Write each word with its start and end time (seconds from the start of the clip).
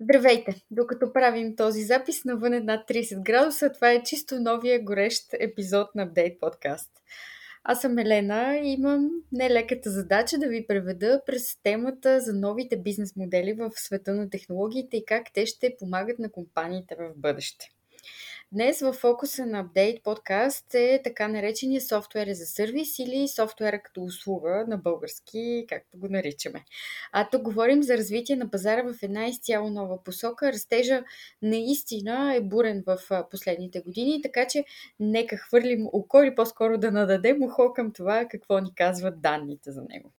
Здравейте! 0.00 0.62
Докато 0.70 1.12
правим 1.12 1.56
този 1.56 1.82
запис 1.82 2.24
навън 2.24 2.52
е 2.52 2.60
над 2.60 2.88
30 2.88 3.22
градуса, 3.22 3.72
това 3.72 3.90
е 3.90 4.02
чисто 4.02 4.40
новия 4.40 4.84
горещ 4.84 5.26
епизод 5.40 5.94
на 5.94 6.08
Update 6.08 6.38
Podcast. 6.38 6.88
Аз 7.64 7.80
съм 7.80 7.98
Елена 7.98 8.60
и 8.62 8.72
имам 8.72 9.10
нелеката 9.32 9.90
задача 9.90 10.38
да 10.38 10.48
ви 10.48 10.66
преведа 10.66 11.20
през 11.26 11.62
темата 11.62 12.20
за 12.20 12.32
новите 12.32 12.76
бизнес 12.76 13.16
модели 13.16 13.52
в 13.52 13.70
света 13.74 14.14
на 14.14 14.30
технологиите 14.30 14.96
и 14.96 15.04
как 15.04 15.26
те 15.34 15.46
ще 15.46 15.76
помагат 15.78 16.18
на 16.18 16.32
компаниите 16.32 16.96
в 16.98 17.12
бъдеще. 17.16 17.66
Днес 18.54 18.80
в 18.80 18.92
фокуса 18.92 19.46
на 19.46 19.64
Update 19.64 20.02
подкаст 20.02 20.74
е 20.74 21.00
така 21.04 21.28
наречения 21.28 21.80
софтуер 21.80 22.28
за 22.32 22.46
сервис 22.46 22.98
или 22.98 23.28
софтуера 23.28 23.82
като 23.82 24.02
услуга 24.02 24.64
на 24.68 24.78
български, 24.78 25.64
както 25.68 25.98
го 25.98 26.08
наричаме. 26.10 26.64
А 27.12 27.28
тук 27.28 27.42
говорим 27.42 27.82
за 27.82 27.96
развитие 27.96 28.36
на 28.36 28.50
пазара 28.50 28.82
в 28.82 29.02
една 29.02 29.26
изцяло 29.26 29.70
нова 29.70 30.04
посока. 30.04 30.52
Растежа 30.52 31.04
наистина 31.42 32.34
е 32.34 32.40
бурен 32.40 32.84
в 32.86 33.26
последните 33.30 33.80
години, 33.80 34.22
така 34.22 34.46
че 34.46 34.64
нека 35.00 35.36
хвърлим 35.36 35.86
око 35.92 36.22
или 36.22 36.34
по-скоро 36.34 36.78
да 36.78 36.90
нададем 36.90 37.42
ухо 37.42 37.72
към 37.72 37.92
това 37.92 38.26
какво 38.30 38.58
ни 38.58 38.74
казват 38.74 39.20
данните 39.20 39.72
за 39.72 39.82
него. 39.82 40.12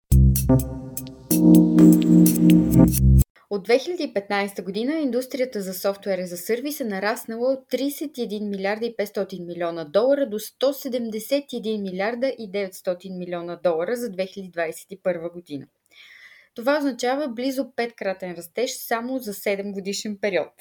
От 3.54 3.68
2015 3.68 4.64
година 4.64 4.94
индустрията 4.94 5.62
за 5.62 5.74
софтуер 5.74 6.26
за 6.26 6.38
сервис 6.38 6.80
е 6.80 6.84
нараснала 6.84 7.54
от 7.54 7.60
31 7.72 8.50
милиарда 8.50 8.86
и 8.86 8.96
500 8.96 9.46
милиона 9.46 9.86
долара 9.86 10.30
до 10.30 10.40
171 10.40 11.82
милиарда 11.82 12.28
и 12.28 12.52
900 12.52 13.18
милиона 13.18 13.60
долара 13.64 13.96
за 13.96 14.08
2021 14.08 15.34
година. 15.34 15.66
Това 16.56 16.78
означава 16.78 17.28
близо 17.28 17.64
5-кратен 17.64 18.38
растеж 18.38 18.72
само 18.72 19.20
за 19.20 19.34
7 19.34 19.72
годишен 19.72 20.18
период. 20.22 20.54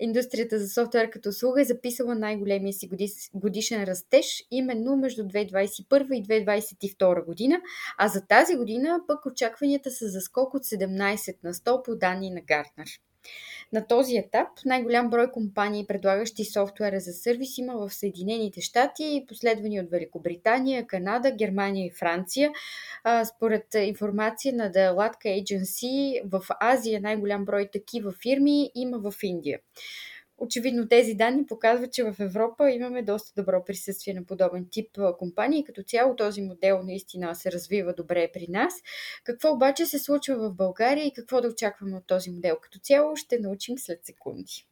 Индустрията 0.00 0.58
за 0.58 0.68
софтуер 0.68 1.10
като 1.10 1.28
услуга 1.28 1.60
е 1.60 1.64
записала 1.64 2.14
най-големия 2.14 2.72
си 2.72 2.90
годишен 3.34 3.84
растеж 3.84 4.44
именно 4.50 4.96
между 4.96 5.22
2021 5.22 6.14
и 6.14 6.24
2022 6.24 7.24
година, 7.24 7.60
а 7.98 8.08
за 8.08 8.26
тази 8.26 8.56
година 8.56 9.00
пък 9.06 9.26
очакванията 9.26 9.90
са 9.90 10.08
за 10.08 10.20
скок 10.20 10.54
от 10.54 10.64
17 10.64 11.36
на 11.44 11.54
100 11.54 11.84
по 11.84 11.96
данни 11.96 12.30
на 12.30 12.40
Гартнер. 12.40 12.88
На 13.72 13.86
този 13.86 14.16
етап 14.16 14.48
най-голям 14.64 15.10
брой 15.10 15.30
компании, 15.30 15.86
предлагащи 15.86 16.44
софтуера 16.44 17.00
за 17.00 17.12
сервис, 17.12 17.58
има 17.58 17.74
в 17.76 17.90
Съединените 17.90 18.60
щати, 18.60 19.24
последвани 19.28 19.80
от 19.80 19.90
Великобритания, 19.90 20.86
Канада, 20.86 21.30
Германия 21.30 21.86
и 21.86 21.90
Франция. 21.90 22.52
Според 23.24 23.74
информация 23.74 24.54
на 24.54 24.70
The 24.70 24.94
Latka 24.94 25.42
Agency, 25.42 26.22
в 26.24 26.46
Азия 26.60 27.00
най-голям 27.00 27.44
брой 27.44 27.68
такива 27.72 28.12
фирми 28.22 28.70
има 28.74 28.98
в 28.98 29.14
Индия. 29.22 29.58
Очевидно 30.44 30.88
тези 30.88 31.14
данни 31.14 31.46
показват, 31.46 31.92
че 31.92 32.04
в 32.04 32.16
Европа 32.20 32.70
имаме 32.70 33.02
доста 33.02 33.42
добро 33.42 33.64
присъствие 33.64 34.14
на 34.14 34.24
подобен 34.24 34.66
тип 34.70 34.98
компании. 35.18 35.64
Като 35.64 35.82
цяло 35.82 36.16
този 36.16 36.42
модел 36.42 36.82
наистина 36.82 37.34
се 37.34 37.52
развива 37.52 37.94
добре 37.94 38.30
при 38.34 38.46
нас. 38.48 38.74
Какво 39.24 39.52
обаче 39.52 39.86
се 39.86 39.98
случва 39.98 40.36
в 40.36 40.54
България 40.54 41.06
и 41.06 41.12
какво 41.12 41.40
да 41.40 41.48
очакваме 41.48 41.96
от 41.96 42.06
този 42.06 42.30
модел? 42.30 42.56
Като 42.62 42.78
цяло 42.78 43.16
ще 43.16 43.38
научим 43.38 43.78
след 43.78 44.06
секунди. 44.06 44.66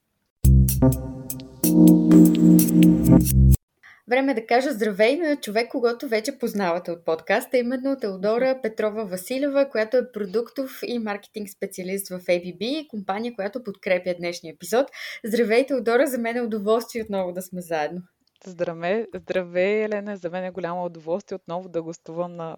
Време 4.10 4.32
е 4.32 4.34
да 4.34 4.46
кажа 4.46 4.72
здравей 4.72 5.16
на 5.16 5.36
човек, 5.36 5.68
когато 5.70 6.08
вече 6.08 6.38
познавате 6.38 6.90
от 6.90 7.04
подкаста, 7.04 7.58
именно 7.58 7.96
Теодора 8.00 8.58
Петрова 8.62 9.04
Василева, 9.04 9.68
която 9.70 9.96
е 9.96 10.12
продуктов 10.12 10.80
и 10.86 10.98
маркетинг 10.98 11.48
специалист 11.48 12.08
в 12.08 12.18
ABB, 12.18 12.86
компания, 12.88 13.34
която 13.34 13.64
подкрепя 13.64 14.14
днешния 14.18 14.52
епизод. 14.52 14.86
Здравей, 15.24 15.66
Теодора, 15.66 16.06
за 16.06 16.18
мен 16.18 16.36
е 16.36 16.42
удоволствие 16.42 17.02
отново 17.02 17.32
да 17.32 17.42
сме 17.42 17.60
заедно. 17.60 18.02
Здравей, 18.44 19.06
здравей, 19.14 19.84
Елена. 19.84 20.16
За 20.16 20.30
мен 20.30 20.44
е 20.44 20.50
голямо 20.50 20.84
удоволствие 20.84 21.36
отново 21.36 21.68
да 21.68 21.82
гостувам 21.82 22.36
на 22.36 22.56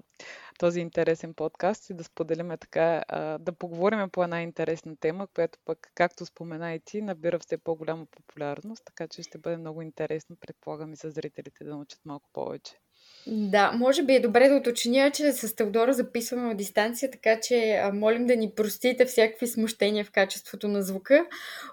този 0.58 0.80
интересен 0.80 1.34
подкаст 1.34 1.90
и 1.90 1.94
да 1.94 2.04
споделиме 2.04 2.56
така, 2.56 3.02
да 3.40 3.52
поговорим 3.58 4.10
по 4.10 4.24
една 4.24 4.42
интересна 4.42 4.96
тема, 4.96 5.26
която 5.26 5.58
пък, 5.64 5.92
както 5.94 6.26
спомена 6.26 6.74
и 6.74 6.80
ти, 6.80 7.02
набира 7.02 7.38
все 7.38 7.58
по-голяма 7.58 8.06
популярност, 8.06 8.84
така 8.84 9.08
че 9.08 9.22
ще 9.22 9.38
бъде 9.38 9.56
много 9.56 9.82
интересно, 9.82 10.36
предполагам 10.40 10.92
и 10.92 10.96
за 10.96 11.10
зрителите 11.10 11.64
да 11.64 11.70
научат 11.70 12.00
малко 12.04 12.30
повече. 12.32 12.78
Да, 13.26 13.72
може 13.72 14.02
би 14.02 14.14
е 14.14 14.20
добре 14.20 14.48
да 14.48 14.56
уточня, 14.56 15.10
че 15.10 15.32
с 15.32 15.56
Теодора 15.56 15.92
записваме 15.92 16.48
на 16.48 16.54
дистанция, 16.54 17.10
така 17.10 17.40
че 17.40 17.82
молим 17.92 18.26
да 18.26 18.36
ни 18.36 18.52
простите 18.56 19.04
всякакви 19.04 19.46
смущения 19.46 20.04
в 20.04 20.10
качеството 20.10 20.68
на 20.68 20.82
звука. 20.82 21.26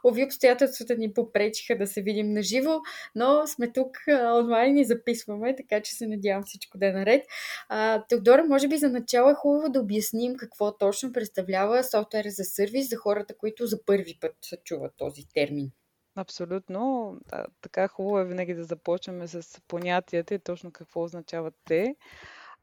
Ови 0.04 0.26
обстоятелствата 0.26 0.96
ни 0.96 1.14
попречиха 1.14 1.78
да 1.78 1.88
се 1.88 2.02
видим 2.02 2.34
на 2.34 2.44
живо, 2.44 2.80
но 3.16 3.48
сме 3.48 3.72
тук 3.72 3.98
онлайн 4.36 4.78
и 4.78 4.86
записваме, 4.86 5.56
така 5.56 5.82
че 5.82 5.96
се 5.96 6.08
надявам 6.08 6.44
всичко 6.46 6.78
да 6.78 6.88
е 6.88 6.92
наред. 6.92 7.26
А, 7.70 8.04
Теодора, 8.10 8.44
може 8.44 8.68
би 8.68 8.78
за 8.78 8.90
начало 8.90 9.30
е 9.30 9.34
хубаво 9.34 9.70
да 9.70 9.80
обясним 9.80 10.36
какво 10.36 10.78
точно 10.78 11.14
представлява 11.14 11.84
софтуер 11.84 12.26
за 12.28 12.44
сервис 12.44 12.90
за 12.90 12.96
хората, 12.96 13.38
които 13.38 13.66
за 13.66 13.86
първи 13.86 14.18
път 14.22 14.36
чуват 14.64 14.94
този 14.98 15.22
термин. 15.34 15.72
Абсолютно. 16.16 17.14
Да, 17.28 17.46
така 17.62 17.88
хубаво 17.88 18.20
е 18.20 18.26
винаги 18.26 18.54
да 18.54 18.64
започнем 18.64 19.28
с 19.28 19.62
понятията 19.68 20.34
и 20.34 20.40
точно 20.40 20.72
какво 20.72 21.04
означават 21.04 21.54
те. 21.66 21.96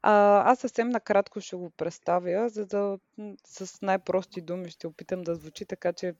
А, 0.01 0.43
аз 0.51 0.59
съвсем 0.59 0.89
накратко 0.89 1.41
ще 1.41 1.55
го 1.55 1.69
представя, 1.69 2.49
за 2.49 2.65
да 2.65 2.99
с 3.45 3.81
най-прости 3.81 4.41
думи 4.41 4.69
ще 4.69 4.87
опитам 4.87 5.21
да 5.21 5.35
звучи 5.35 5.65
така, 5.65 5.93
че 5.93 6.13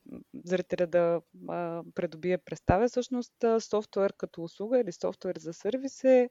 зрителя 0.44 0.86
да 0.86 1.20
а, 1.48 1.82
придобие 1.94 2.38
представя. 2.38 2.88
Всъщност 2.88 3.32
софтуер 3.60 4.12
като 4.12 4.42
услуга 4.42 4.80
или 4.80 4.92
софтуер 4.92 5.36
за 5.38 5.52
сервис 5.52 6.04
е 6.04 6.30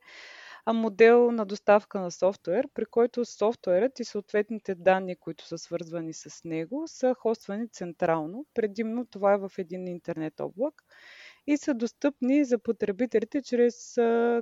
модел 0.74 1.32
на 1.32 1.46
доставка 1.46 2.00
на 2.00 2.12
софтуер, 2.12 2.68
при 2.74 2.86
който 2.86 3.26
софтуерът 3.26 4.00
и 4.00 4.04
съответните 4.04 4.76
данни, 4.76 5.16
които 5.16 5.48
са 5.48 5.58
свързвани 5.58 6.14
с 6.14 6.44
него, 6.46 6.84
са 6.88 7.14
хоствани 7.20 7.70
централно. 7.70 8.46
Предимно 8.54 9.06
това 9.06 9.34
е 9.34 9.38
в 9.38 9.52
един 9.58 9.88
интернет 9.88 10.40
облак 10.40 10.74
и 11.48 11.58
са 11.58 11.74
достъпни 11.74 12.46
за 12.46 12.58
потребителите 12.60 13.42
чрез 13.42 13.94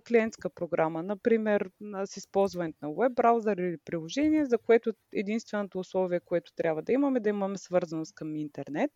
клиентска 0.07 0.49
програма, 0.49 1.03
например 1.03 1.69
с 2.05 2.17
използването 2.17 2.77
на 2.81 2.93
веб 2.93 3.15
браузър 3.15 3.57
или 3.57 3.77
приложение, 3.85 4.45
за 4.45 4.57
което 4.57 4.93
единственото 5.13 5.79
условие, 5.79 6.19
което 6.19 6.53
трябва 6.55 6.81
да 6.81 6.91
имаме, 6.93 7.19
да 7.19 7.29
имаме 7.29 7.57
свързаност 7.57 8.15
към 8.15 8.35
интернет 8.35 8.91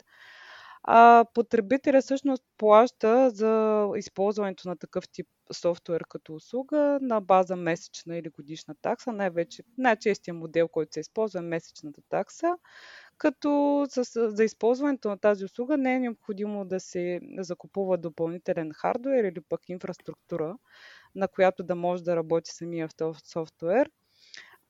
а 0.83 1.25
потребителя 1.33 2.01
всъщност 2.01 2.43
плаща 2.57 3.29
за 3.29 3.85
използването 3.95 4.69
на 4.69 4.77
такъв 4.77 5.09
тип 5.09 5.27
софтуер 5.53 6.03
като 6.09 6.35
услуга 6.35 6.99
на 7.01 7.21
база 7.21 7.55
месечна 7.55 8.17
или 8.17 8.29
годишна 8.29 8.75
такса. 8.81 9.11
Най-вече, 9.11 9.63
най-честия 9.77 10.33
модел, 10.33 10.67
който 10.67 10.93
се 10.93 10.99
използва 10.99 11.39
е 11.39 11.43
месечната 11.43 12.01
такса, 12.09 12.57
като 13.17 13.85
за 14.15 14.43
използването 14.43 15.09
на 15.09 15.17
тази 15.17 15.45
услуга 15.45 15.77
не 15.77 15.95
е 15.95 15.99
необходимо 15.99 16.65
да 16.65 16.79
се 16.79 17.19
закупува 17.37 17.97
допълнителен 17.97 18.71
хардвер 18.73 19.23
или 19.23 19.41
пък 19.41 19.69
инфраструктура, 19.69 20.57
на 21.15 21.27
която 21.27 21.63
да 21.63 21.75
може 21.75 22.03
да 22.03 22.15
работи 22.15 22.51
самия 22.51 22.89
софтуер. 23.23 23.89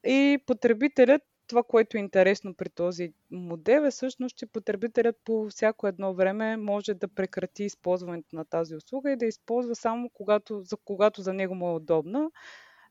И 0.04 0.38
потребителят 0.46 1.22
това, 1.50 1.64
което 1.64 1.98
е 1.98 2.00
интересно 2.00 2.54
при 2.54 2.70
този 2.70 3.14
модел 3.32 3.82
е 3.82 3.92
всъщност, 3.92 4.38
че 4.38 4.46
потребителят 4.46 5.16
по 5.26 5.50
всяко 5.50 5.88
едно 5.88 6.14
време 6.14 6.58
може 6.58 6.94
да 6.94 7.08
прекрати 7.08 7.64
използването 7.64 8.36
на 8.36 8.46
тази 8.46 8.76
услуга 8.76 9.12
и 9.12 9.16
да 9.16 9.26
използва 9.26 9.76
само 9.76 10.10
когато, 10.14 10.62
за, 10.62 10.78
когато 10.86 11.22
за 11.22 11.34
него 11.34 11.56
му 11.56 11.70
е 11.70 11.74
удобна 11.74 12.30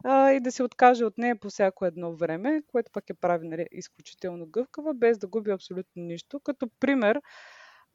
а, 0.05 0.33
и 0.33 0.41
да 0.41 0.53
се 0.53 0.63
откаже 0.63 1.05
от 1.05 1.19
нея 1.19 1.41
по 1.41 1.49
всяко 1.49 1.87
едно 1.87 2.17
време, 2.17 2.63
което 2.67 2.93
пък 2.93 3.11
е 3.11 3.15
прави 3.15 3.49
нали, 3.49 3.67
изключително 3.73 4.47
гъвкава, 4.47 4.95
без 4.95 5.19
да 5.19 5.27
губи 5.27 5.51
абсолютно 5.51 6.03
нищо. 6.03 6.41
Като 6.41 6.69
пример, 6.81 7.21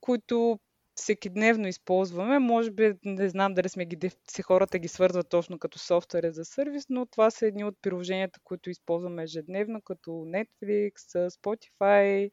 които 0.02 0.60
всеки 0.96 1.30
дневно 1.30 1.68
използваме. 1.68 2.40
Може 2.40 2.72
би, 2.72 2.94
не 3.06 3.30
знам 3.30 3.54
дали 3.54 3.70
сме 3.70 3.86
ги, 3.86 4.12
си 4.32 4.42
хората 4.42 4.80
ги 4.80 4.88
свързват 4.88 5.30
точно 5.30 5.60
като 5.60 5.80
софтуер 5.80 6.32
за 6.32 6.46
сервис, 6.46 6.86
но 6.90 7.06
това 7.06 7.32
са 7.32 7.48
едни 7.48 7.64
от 7.64 7.76
приложенията, 7.82 8.40
които 8.44 8.70
използваме 8.70 9.24
ежедневно, 9.24 9.82
като 9.82 10.10
Netflix, 10.10 10.94
Spotify, 11.30 12.32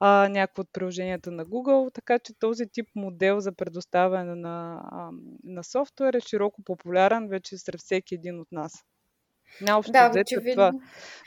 а, 0.00 0.28
някои 0.28 0.62
от 0.62 0.68
приложенията 0.72 1.30
на 1.30 1.46
Google, 1.46 1.94
така 1.94 2.18
че 2.18 2.38
този 2.38 2.64
тип 2.72 2.88
модел 2.94 3.40
за 3.40 3.52
предоставяне 3.52 4.34
на, 4.34 4.82
на 5.44 5.64
софтуер 5.64 6.14
е 6.14 6.20
широко 6.20 6.62
популярен 6.64 7.28
вече 7.28 7.58
сред 7.58 7.80
всеки 7.80 8.14
един 8.14 8.40
от 8.40 8.52
нас. 8.52 8.72
Наобщо 9.60 9.92
да, 9.92 10.12
очевидно. 10.20 10.52
Това, 10.54 10.72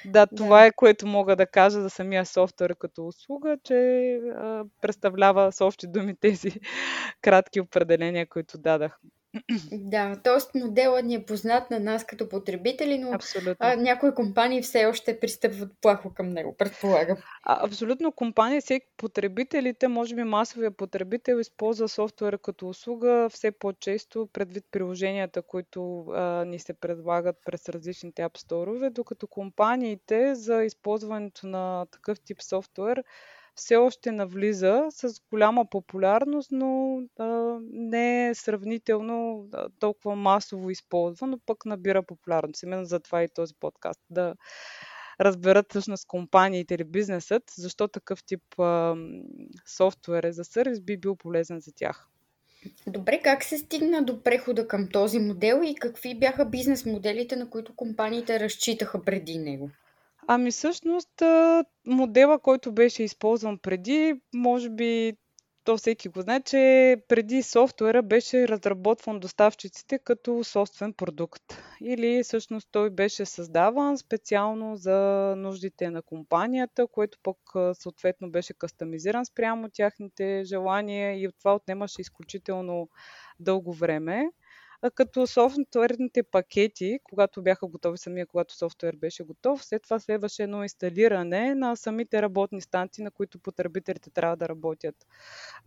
да, 0.05 0.27
това 0.27 0.59
да. 0.59 0.65
е 0.65 0.71
което 0.71 1.07
мога 1.07 1.35
да 1.35 1.47
кажа 1.47 1.81
за 1.81 1.89
самия 1.89 2.25
софтуер 2.25 2.75
като 2.75 3.07
услуга, 3.07 3.57
че 3.63 3.75
а, 4.15 4.63
представлява 4.81 5.51
с 5.51 5.61
общи 5.61 5.87
думи 5.87 6.15
тези 6.15 6.51
кратки 7.21 7.61
определения, 7.61 8.27
които 8.29 8.57
дадах. 8.57 8.99
Да, 9.71 10.15
т.е. 10.23 10.59
моделът 10.59 11.05
ни 11.05 11.15
е 11.15 11.25
познат 11.25 11.71
на 11.71 11.79
нас 11.79 12.05
като 12.05 12.29
потребители, 12.29 12.97
но 12.97 13.17
а, 13.59 13.75
някои 13.75 14.15
компании 14.15 14.61
все 14.61 14.85
още 14.85 15.19
пристъпват 15.19 15.71
плахо 15.81 16.13
към 16.13 16.29
него, 16.29 16.55
предполагам. 16.57 17.17
А, 17.43 17.65
абсолютно 17.65 18.11
компании, 18.11 18.61
всеки 18.61 18.87
потребителите, 18.97 19.87
може 19.87 20.15
би 20.15 20.23
масовия 20.23 20.71
потребител 20.71 21.39
използва 21.39 21.89
софтуера 21.89 22.37
като 22.37 22.69
услуга 22.69 23.29
все 23.31 23.51
по-често 23.51 24.29
предвид 24.33 24.65
приложенията, 24.71 25.41
които 25.41 25.99
а, 25.99 26.45
ни 26.45 26.59
се 26.59 26.73
предлагат 26.73 27.35
през 27.45 27.69
различните 27.69 28.21
Store, 28.21 28.89
докато 28.89 29.27
компаниите 29.27 30.35
за 30.35 30.63
използването 30.63 31.47
на 31.47 31.85
такъв 31.91 32.19
тип 32.19 32.41
софтуер 32.41 33.03
все 33.55 33.75
още 33.75 34.11
навлиза 34.11 34.87
с 34.89 35.21
голяма 35.29 35.65
популярност, 35.65 36.51
но 36.51 37.01
а, 37.19 37.57
не 37.71 38.29
е 38.29 38.35
сравнително 38.35 39.47
а, 39.53 39.67
толкова 39.79 40.15
масово 40.15 40.69
използван, 40.69 41.29
но 41.29 41.39
пък 41.45 41.65
набира 41.65 42.03
популярност. 42.03 42.63
Именно 42.63 42.85
затова 42.85 43.23
и 43.23 43.29
този 43.29 43.53
подкаст. 43.59 44.01
Да 44.09 44.35
разберат 45.21 45.65
всъщност 45.69 46.07
компаниите 46.07 46.73
или 46.73 46.83
бизнесът, 46.83 47.43
защо 47.57 47.87
такъв 47.87 48.23
тип 48.23 48.59
а, 48.59 48.95
софтуер 49.67 50.23
е 50.23 50.31
за 50.31 50.43
сервис 50.43 50.81
би 50.81 50.97
бил 50.97 51.15
полезен 51.15 51.59
за 51.59 51.71
тях. 51.75 52.07
Добре, 52.87 53.19
как 53.23 53.43
се 53.43 53.57
стигна 53.57 54.03
до 54.03 54.23
прехода 54.23 54.67
към 54.67 54.87
този 54.87 55.19
модел 55.19 55.61
и 55.65 55.75
какви 55.75 56.19
бяха 56.19 56.45
бизнес 56.45 56.85
моделите, 56.85 57.35
на 57.35 57.49
които 57.49 57.75
компаниите 57.75 58.39
разчитаха 58.39 59.03
преди 59.03 59.37
него? 59.37 59.69
Ами 60.27 60.51
всъщност 60.51 61.09
модела, 61.87 62.39
който 62.39 62.71
беше 62.71 63.03
използван 63.03 63.57
преди, 63.57 64.13
може 64.33 64.69
би 64.69 65.13
то 65.63 65.77
всеки 65.77 66.09
го 66.09 66.21
знае, 66.21 66.41
че 66.41 66.97
преди 67.07 67.43
софтуера 67.43 68.03
беше 68.03 68.47
разработван 68.47 69.19
доставчиците 69.19 69.99
като 69.99 70.43
собствен 70.43 70.93
продукт. 70.93 71.43
Или 71.81 72.23
всъщност 72.23 72.67
той 72.71 72.89
беше 72.89 73.25
създаван 73.25 73.97
специално 73.97 74.75
за 74.75 74.99
нуждите 75.37 75.89
на 75.89 76.01
компанията, 76.01 76.87
което 76.87 77.17
пък 77.23 77.37
съответно 77.73 78.31
беше 78.31 78.53
кастомизиран 78.53 79.25
спрямо 79.25 79.69
тяхните 79.69 80.43
желания 80.43 81.21
и 81.21 81.27
от 81.27 81.35
това 81.39 81.55
отнемаше 81.55 82.01
изключително 82.01 82.89
дълго 83.39 83.73
време 83.73 84.29
като 84.95 85.27
софтуерните 85.27 86.23
пакети, 86.23 86.99
когато 87.03 87.41
бяха 87.41 87.67
готови 87.67 87.97
самия, 87.97 88.25
когато 88.25 88.55
софтуер 88.55 88.95
беше 88.95 89.23
готов, 89.23 89.65
след 89.65 89.83
това 89.83 89.99
следваше 89.99 90.43
едно 90.43 90.63
инсталиране 90.63 91.55
на 91.55 91.75
самите 91.75 92.21
работни 92.21 92.61
станции, 92.61 93.03
на 93.03 93.11
които 93.11 93.39
потребителите 93.39 94.09
трябва 94.09 94.37
да 94.37 94.49
работят 94.49 94.95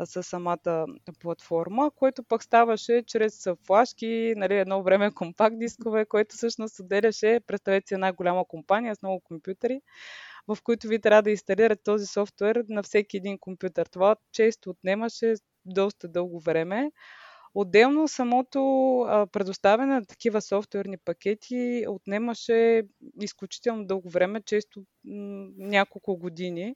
с 0.05 0.23
самата 0.23 0.87
платформа, 1.21 1.91
което 1.91 2.23
пък 2.23 2.43
ставаше 2.43 3.03
чрез 3.07 3.49
флашки, 3.67 4.35
нали, 4.37 4.55
едно 4.55 4.83
време 4.83 5.11
компакт 5.15 5.59
дискове, 5.59 6.05
което 6.05 6.37
всъщност 6.37 6.81
отделяше, 6.81 7.41
представете 7.47 7.89
си 7.89 7.95
една 7.95 8.13
голяма 8.13 8.45
компания 8.45 8.97
с 8.97 9.03
много 9.03 9.21
компютъри, 9.21 9.81
в 10.49 10.59
които 10.63 10.89
ви 10.89 11.01
трябва 11.01 11.23
да 11.23 11.31
инсталирате 11.31 11.83
този 11.83 12.07
софтуер 12.07 12.65
на 12.69 12.83
всеки 12.83 13.17
един 13.17 13.39
компютър. 13.39 13.87
Това 13.87 14.17
често 14.33 14.71
отнемаше 14.71 15.35
доста 15.65 16.09
дълго 16.09 16.41
време. 16.41 16.91
Отделно 17.61 18.09
самото 18.09 18.61
предоставяне 19.33 19.95
на 19.95 20.05
такива 20.05 20.43
софтуерни 20.43 20.97
пакети 20.99 21.85
отнемаше 21.89 22.83
изключително 23.21 23.87
дълго 23.87 24.11
време, 24.11 24.43
често 24.43 24.85
няколко 25.59 26.17
години, 26.17 26.75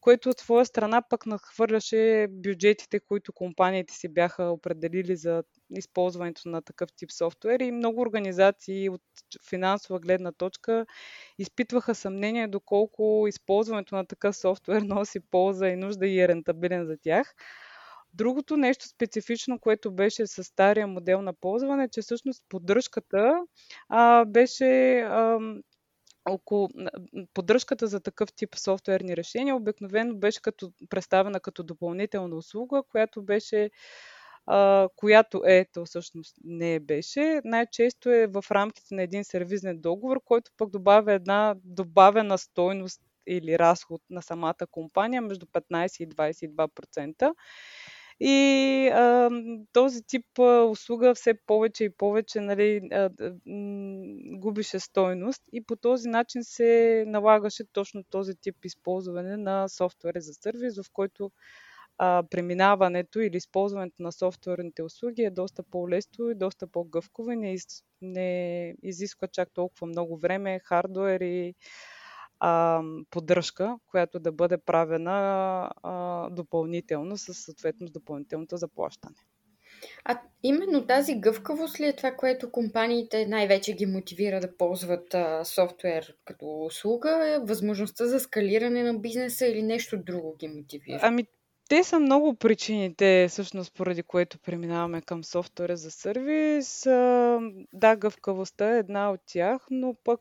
което 0.00 0.30
от 0.30 0.38
своя 0.38 0.66
страна 0.66 1.02
пък 1.10 1.26
нахвърляше 1.26 2.26
бюджетите, 2.30 3.00
които 3.00 3.32
компаниите 3.32 3.94
си 3.94 4.08
бяха 4.08 4.44
определили 4.44 5.16
за 5.16 5.42
използването 5.76 6.48
на 6.48 6.62
такъв 6.62 6.90
тип 6.96 7.12
софтуер 7.12 7.60
и 7.60 7.72
много 7.72 8.00
организации 8.00 8.88
от 8.88 9.02
финансова 9.48 10.00
гледна 10.00 10.32
точка 10.32 10.86
изпитваха 11.38 11.94
съмнение 11.94 12.48
доколко 12.48 13.24
използването 13.28 13.94
на 13.94 14.06
такъв 14.06 14.36
софтуер 14.36 14.82
носи 14.82 15.20
полза 15.20 15.68
и 15.68 15.76
нужда 15.76 16.06
и 16.06 16.20
е 16.20 16.28
рентабилен 16.28 16.86
за 16.86 16.96
тях. 17.02 17.34
Другото 18.14 18.56
нещо 18.56 18.88
специфично, 18.88 19.58
което 19.58 19.92
беше 19.92 20.26
с 20.26 20.44
стария 20.44 20.86
модел 20.86 21.22
на 21.22 21.32
ползване, 21.32 21.88
че 21.88 22.02
всъщност 22.02 22.42
поддръжката 22.48 23.34
а, 23.88 24.24
беше 24.24 25.00
а, 25.00 25.38
около 26.28 26.68
поддръжката 27.34 27.86
за 27.86 28.00
такъв 28.00 28.32
тип 28.32 28.56
софтуерни 28.56 29.16
решения 29.16 29.56
обикновено 29.56 30.14
беше 30.14 30.42
като, 30.42 30.72
представена 30.88 31.40
като 31.40 31.62
допълнителна 31.62 32.36
услуга, 32.36 32.82
която 32.90 33.22
беше 33.22 33.70
а, 34.46 34.88
която 34.96 35.42
е, 35.46 35.66
то 35.72 35.84
всъщност 35.84 36.36
не 36.44 36.80
беше. 36.80 37.40
Най-често 37.44 38.10
е 38.10 38.26
в 38.26 38.44
рамките 38.50 38.94
на 38.94 39.02
един 39.02 39.24
сервизен 39.24 39.80
договор, 39.80 40.20
който 40.24 40.50
пък 40.56 40.70
добавя 40.70 41.12
една 41.12 41.54
добавена 41.64 42.38
стойност 42.38 43.00
или 43.26 43.58
разход 43.58 44.02
на 44.10 44.22
самата 44.22 44.66
компания 44.70 45.22
между 45.22 45.46
15 45.46 46.04
и 46.04 46.08
22%. 46.08 47.34
И 48.24 48.88
а, 48.88 49.30
този 49.72 50.02
тип 50.06 50.38
а, 50.38 50.64
услуга 50.64 51.14
все 51.14 51.34
повече 51.46 51.84
и 51.84 51.90
повече 51.96 52.40
нали, 52.40 52.88
а, 52.92 53.10
м, 53.46 54.02
губише 54.38 54.78
стойност 54.80 55.42
и 55.52 55.64
по 55.64 55.76
този 55.76 56.08
начин 56.08 56.44
се 56.44 57.04
налагаше 57.06 57.64
точно 57.72 58.04
този 58.10 58.34
тип 58.34 58.64
използване 58.64 59.36
на 59.36 59.68
софтуери 59.68 60.20
за 60.20 60.34
сервис, 60.34 60.76
в 60.82 60.84
който 60.92 61.30
а, 61.98 62.22
преминаването 62.30 63.20
или 63.20 63.36
използването 63.36 64.02
на 64.02 64.12
софтуерните 64.12 64.82
услуги 64.82 65.22
е 65.22 65.30
доста 65.30 65.62
по-лесно 65.62 66.30
и 66.30 66.34
доста 66.34 66.66
по-гъвково 66.66 67.30
и 67.30 67.36
не, 67.36 67.52
из, 67.54 67.66
не 68.02 68.74
изисква 68.82 69.28
чак 69.28 69.48
толкова 69.54 69.86
много 69.86 70.18
време, 70.18 70.60
хардуер 70.64 71.20
и 71.20 71.54
а, 72.44 72.82
поддръжка, 73.10 73.76
която 73.86 74.20
да 74.20 74.32
бъде 74.32 74.58
правена 74.58 75.12
а, 75.82 76.30
допълнително 76.30 77.16
с 77.16 77.34
съответно 77.34 77.86
с 77.86 77.90
допълнителното 77.90 78.56
заплащане. 78.56 79.16
А 80.04 80.20
именно 80.42 80.86
тази 80.86 81.14
гъвкавост 81.14 81.80
ли 81.80 81.84
е 81.84 81.96
това, 81.96 82.12
което 82.12 82.52
компаниите 82.52 83.26
най-вече 83.26 83.72
ги 83.72 83.86
мотивира 83.86 84.40
да 84.40 84.56
ползват 84.56 85.14
а, 85.14 85.44
софтуер 85.44 86.16
като 86.24 86.64
услуга? 86.64 87.28
Е 87.28 87.38
възможността 87.38 88.06
за 88.06 88.20
скалиране 88.20 88.82
на 88.82 88.98
бизнеса 88.98 89.46
или 89.46 89.62
нещо 89.62 89.96
друго 89.96 90.36
ги 90.36 90.48
мотивира? 90.48 90.98
Ами, 91.02 91.26
те 91.72 91.84
са 91.84 92.00
много 92.00 92.34
причините, 92.34 93.26
всъщност, 93.28 93.74
поради 93.74 94.02
което 94.02 94.38
преминаваме 94.38 95.02
към 95.02 95.24
софтуера 95.24 95.76
за 95.76 95.90
сервис. 95.90 96.82
Да, 97.72 97.96
гъвкавостта 97.96 98.74
е 98.74 98.78
една 98.78 99.10
от 99.10 99.20
тях, 99.26 99.66
но 99.70 99.94
пък 100.04 100.20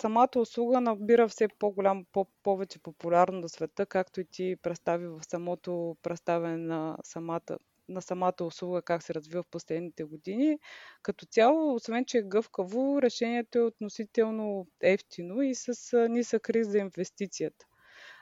самата 0.00 0.28
услуга 0.36 0.80
набира 0.80 1.28
все 1.28 1.48
по-голям, 1.58 2.04
по- 2.12 2.26
повече 2.42 2.78
популярно 2.78 3.40
на 3.40 3.48
света, 3.48 3.86
както 3.86 4.20
и 4.20 4.24
ти 4.24 4.56
представи 4.62 5.06
в 5.06 5.20
самото 5.22 5.96
представяне 6.02 6.56
на 6.56 6.96
самата 7.04 7.58
на 7.88 8.02
самата 8.02 8.44
услуга, 8.44 8.82
как 8.82 9.02
се 9.02 9.14
развива 9.14 9.42
в 9.42 9.50
последните 9.50 10.04
години. 10.04 10.58
Като 11.02 11.26
цяло, 11.26 11.74
освен 11.74 12.04
че 12.04 12.18
е 12.18 12.22
гъвкаво, 12.22 13.02
решението 13.02 13.58
е 13.58 13.62
относително 13.62 14.66
ефтино 14.80 15.42
и 15.42 15.54
с 15.54 15.98
нисък 16.08 16.50
риск 16.50 16.70
за 16.70 16.78
инвестицията 16.78 17.66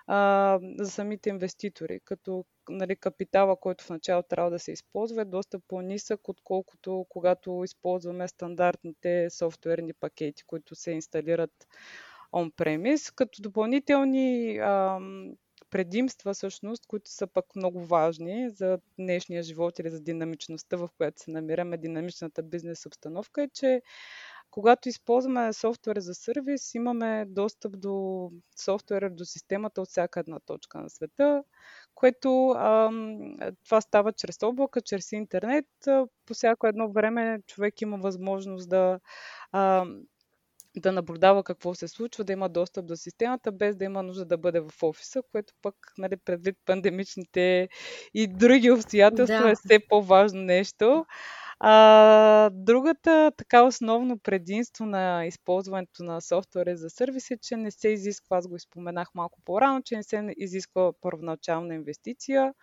а, 0.07 0.59
за 0.79 0.91
самите 0.91 1.29
инвеститори, 1.29 2.01
като 2.05 2.45
нали, 2.69 2.97
капитала, 2.97 3.57
който 3.57 3.85
в 3.85 3.91
началото 3.91 4.29
трябва 4.29 4.51
да 4.51 4.59
се 4.59 4.73
използва, 4.73 5.23
е 5.23 5.25
доста 5.25 5.59
по-нисък, 5.59 6.29
отколкото 6.29 7.07
когато 7.09 7.65
използваме 7.65 8.29
стандартните 8.29 9.31
софтуерни 9.31 9.93
пакети, 9.93 10.45
които 10.45 10.75
се 10.75 10.91
инсталират 10.91 11.67
on-premise, 12.33 13.15
като 13.15 13.43
допълнителни 13.43 14.59
а, 14.59 15.01
предимства, 15.71 16.35
всъщност, 16.35 16.87
които 16.87 17.11
са 17.11 17.27
пък 17.27 17.57
много 17.57 17.85
важни 17.85 18.51
за 18.51 18.79
днешния 18.99 19.43
живот 19.43 19.79
или 19.79 19.91
за 19.91 20.01
динамичността, 20.01 20.77
в 20.77 20.89
която 20.97 21.23
се 21.23 21.31
намираме, 21.31 21.77
динамичната 21.77 22.43
бизнес 22.43 22.87
обстановка, 22.87 23.43
е, 23.43 23.49
че 23.49 23.83
когато 24.51 24.89
използваме 24.89 25.53
софтуер 25.53 25.99
за 25.99 26.15
сервис, 26.15 26.75
имаме 26.75 27.25
достъп 27.29 27.81
до 27.81 28.31
софтуера, 28.65 29.11
до 29.11 29.25
системата 29.25 29.81
от 29.81 29.89
всяка 29.89 30.21
една 30.21 30.41
точка 30.47 30.79
на 30.79 30.91
света, 30.91 31.43
което 31.95 32.55
това 33.65 33.81
става 33.81 34.13
чрез 34.13 34.43
облака, 34.43 34.81
чрез 34.81 35.13
интернет. 35.13 35.67
По 36.27 36.35
всяко 36.35 36.67
едно 36.67 36.93
време 36.93 37.41
човек 37.47 37.81
има 37.81 37.99
възможност 37.99 38.69
да 38.69 39.01
да 40.77 40.93
наблюдава 40.93 41.45
какво 41.45 41.75
се 41.75 41.89
случва, 41.89 42.25
да 42.25 42.33
има 42.33 42.49
достъп 42.49 42.87
до 42.87 42.97
системата, 42.97 43.53
без 43.53 43.77
да 43.77 43.85
има 43.85 44.03
нужда 44.03 44.25
да 44.25 44.39
бъде 44.39 44.61
в 44.61 44.83
офиса, 44.83 45.23
което 45.33 45.55
пък, 45.63 45.75
нали, 45.99 46.17
предвид 46.17 46.57
пандемичните 46.67 47.69
и 48.15 48.27
други 48.27 48.71
обстоятелства 48.71 49.43
да. 49.43 49.51
е 49.51 49.55
все 49.55 49.79
по-важно 49.89 50.43
нещо. 50.43 51.07
А, 51.61 52.51
другата 52.53 53.33
така 53.37 53.63
основно 53.65 54.19
предимство 54.19 54.87
на 54.87 55.27
използването 55.27 56.05
на 56.05 56.21
софтуера 56.21 56.77
за 56.77 56.91
сервис 56.91 57.31
е, 57.31 57.39
че 57.43 57.57
не 57.57 57.71
се 57.71 57.89
изисква, 57.89 58.37
аз 58.37 58.49
го 58.49 58.57
изпоменах 58.57 59.09
малко 59.15 59.39
по-рано, 59.45 59.83
че 59.85 59.97
не 59.97 60.03
се 60.03 60.35
изисква 60.37 60.93
първоначална 61.01 61.75
инвестиция. 61.75 62.55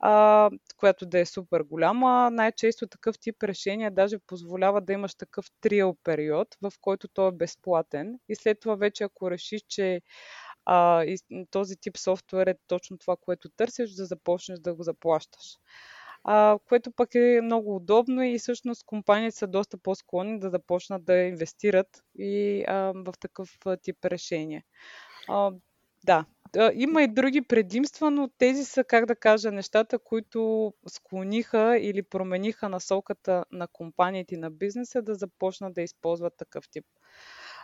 а, 0.00 0.50
която 0.76 1.06
да 1.06 1.18
е 1.20 1.26
супер 1.26 1.60
голяма. 1.62 2.30
Най-често 2.32 2.86
такъв 2.86 3.18
тип 3.20 3.42
решения 3.42 3.90
даже 3.90 4.18
позволява 4.18 4.80
да 4.80 4.92
имаш 4.92 5.14
такъв 5.14 5.46
триал 5.60 5.96
период, 6.04 6.48
в 6.62 6.72
който 6.80 7.08
той 7.08 7.28
е 7.28 7.32
безплатен 7.32 8.18
и 8.28 8.36
след 8.36 8.60
това 8.60 8.74
вече 8.76 9.04
ако 9.04 9.30
решиш, 9.30 9.62
че 9.68 10.02
а, 10.66 11.04
и 11.04 11.16
този 11.50 11.76
тип 11.76 11.98
софтуер 11.98 12.46
е 12.46 12.54
точно 12.68 12.98
това, 12.98 13.16
което 13.20 13.48
търсиш, 13.48 13.90
да 13.94 14.06
започнеш 14.06 14.58
да 14.60 14.74
го 14.74 14.82
заплащаш. 14.82 15.46
А, 16.28 16.58
което 16.68 16.90
пък 16.90 17.14
е 17.14 17.40
много 17.42 17.76
удобно 17.76 18.22
и 18.22 18.38
всъщност 18.38 18.84
компаниите 18.86 19.36
са 19.36 19.46
доста 19.46 19.78
по-склонни 19.78 20.40
да 20.40 20.50
започнат 20.50 21.04
да 21.04 21.16
инвестират 21.16 22.04
и 22.18 22.64
а, 22.68 22.92
в 22.94 23.14
такъв 23.20 23.58
тип 23.82 24.04
решения. 24.04 24.62
А, 25.28 25.52
да, 26.04 26.24
има 26.74 27.02
и 27.02 27.08
други 27.08 27.42
предимства, 27.42 28.10
но 28.10 28.28
тези 28.38 28.64
са, 28.64 28.84
как 28.84 29.06
да 29.06 29.16
кажа, 29.16 29.52
нещата, 29.52 29.98
които 29.98 30.72
склониха 30.88 31.78
или 31.78 32.02
промениха 32.02 32.68
насоката 32.68 33.44
на 33.52 33.68
компаниите 33.68 34.34
и 34.34 34.38
на 34.38 34.50
бизнеса 34.50 35.02
да 35.02 35.14
започнат 35.14 35.74
да 35.74 35.82
използват 35.82 36.36
такъв 36.36 36.68
тип 36.70 36.84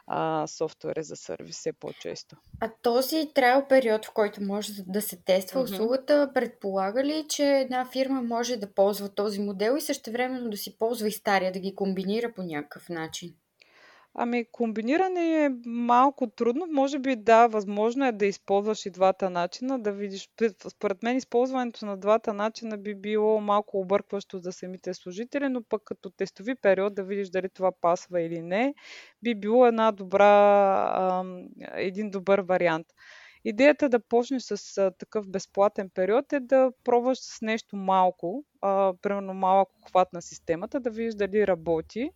а, 0.07 0.47
софтуери 0.47 1.03
за 1.03 1.17
сервис 1.17 1.57
все 1.57 1.73
по-често. 1.73 2.37
А 2.61 2.71
този 2.83 3.31
трайл 3.35 3.67
период, 3.69 4.07
в 4.07 4.13
който 4.13 4.43
може 4.43 4.73
да 4.87 5.03
се 5.03 5.17
тества 5.17 5.61
mm-hmm. 5.61 5.73
услугата, 5.73 6.31
предполага 6.35 7.05
ли, 7.05 7.27
че 7.29 7.45
една 7.45 7.85
фирма 7.93 8.23
може 8.23 8.57
да 8.57 8.75
ползва 8.75 9.09
този 9.09 9.41
модел 9.41 9.77
и 9.77 9.81
същевременно 9.81 10.51
да 10.51 10.57
си 10.57 10.79
ползва 10.79 11.09
и 11.09 11.13
стария, 11.13 11.53
да 11.53 11.59
ги 11.59 11.75
комбинира 11.75 12.33
по 12.35 12.43
някакъв 12.43 12.89
начин? 12.89 13.35
Ами, 14.15 14.45
комбиниране 14.53 15.45
е 15.45 15.51
малко 15.67 16.27
трудно. 16.27 16.67
Може 16.71 16.99
би 16.99 17.17
да, 17.17 17.47
възможно 17.47 18.07
е 18.07 18.13
да 18.13 18.27
използваш 18.27 18.87
и 18.87 18.91
двата 18.91 19.31
начина, 19.31 19.79
да 19.79 19.93
видиш. 19.93 20.29
Според 20.69 21.03
мен 21.03 21.17
използването 21.17 21.87
на 21.87 21.97
двата 21.97 22.33
начина 22.33 22.79
би 22.79 22.95
било 22.95 23.41
малко 23.41 23.81
объркващо 23.81 24.39
за 24.39 24.53
самите 24.53 24.95
служители, 24.95 25.49
но 25.49 25.63
пък 25.63 25.83
като 25.85 26.11
тестови 26.11 26.55
период 26.55 26.95
да 26.95 27.05
видиш 27.05 27.29
дали 27.29 27.49
това 27.49 27.73
пасва 27.81 28.21
или 28.21 28.43
не, 28.43 28.75
би 29.23 29.35
било 29.35 29.67
една 29.67 29.93
добра, 29.93 31.25
един 31.75 32.11
добър 32.11 32.39
вариант. 32.39 32.87
Идеята 33.45 33.89
да 33.89 34.01
почнеш 34.01 34.43
с 34.43 34.79
а, 34.79 34.91
такъв 34.91 35.29
безплатен 35.29 35.91
период 35.95 36.33
е 36.33 36.41
да 36.41 36.73
пробваш 36.85 37.19
с 37.19 37.43
нещо 37.43 37.77
малко, 37.77 38.45
а, 38.61 38.93
примерно 39.03 39.35
малък 39.35 39.69
хват 39.89 40.13
на 40.13 40.23
системата, 40.23 40.81
да 40.81 40.91
видиш 40.91 41.15
дали 41.15 41.47
работи 41.47 42.11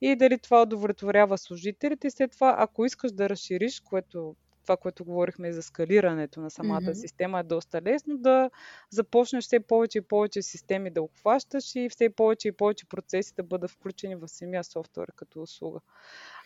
и 0.00 0.16
дали 0.16 0.38
това 0.38 0.62
удовлетворява 0.62 1.38
служителите. 1.38 2.06
И 2.06 2.10
след 2.10 2.32
това, 2.32 2.54
ако 2.58 2.84
искаш 2.84 3.12
да 3.12 3.28
разшириш, 3.28 3.80
което 3.80 4.36
това, 4.66 4.76
което 4.76 5.04
говорихме 5.04 5.52
за 5.52 5.62
скалирането 5.62 6.40
на 6.40 6.50
самата 6.50 6.80
mm-hmm. 6.80 6.92
система, 6.92 7.40
е 7.40 7.42
доста 7.42 7.82
лесно 7.82 8.18
да 8.18 8.50
започнеш 8.90 9.44
все 9.44 9.60
повече 9.60 9.98
и 9.98 10.00
повече 10.00 10.42
системи 10.42 10.90
да 10.90 11.02
обхващаш 11.02 11.74
и 11.74 11.88
все 11.88 12.10
повече 12.10 12.48
и 12.48 12.52
повече 12.52 12.88
процеси 12.88 13.34
да 13.36 13.42
бъдат 13.42 13.70
включени 13.70 14.14
в 14.14 14.28
самия 14.28 14.64
софтуер 14.64 15.06
като 15.16 15.42
услуга. 15.42 15.80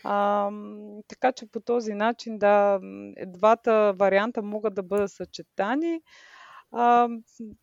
А, 0.05 0.51
така 1.09 1.33
че 1.33 1.47
по 1.47 1.61
този 1.61 1.95
начин, 1.95 2.39
да, 2.39 2.81
двата 3.27 3.95
варианта 3.97 4.43
могат 4.43 4.75
да 4.75 4.83
бъдат 4.83 5.13
съчетани 5.13 6.01
а, 6.73 7.09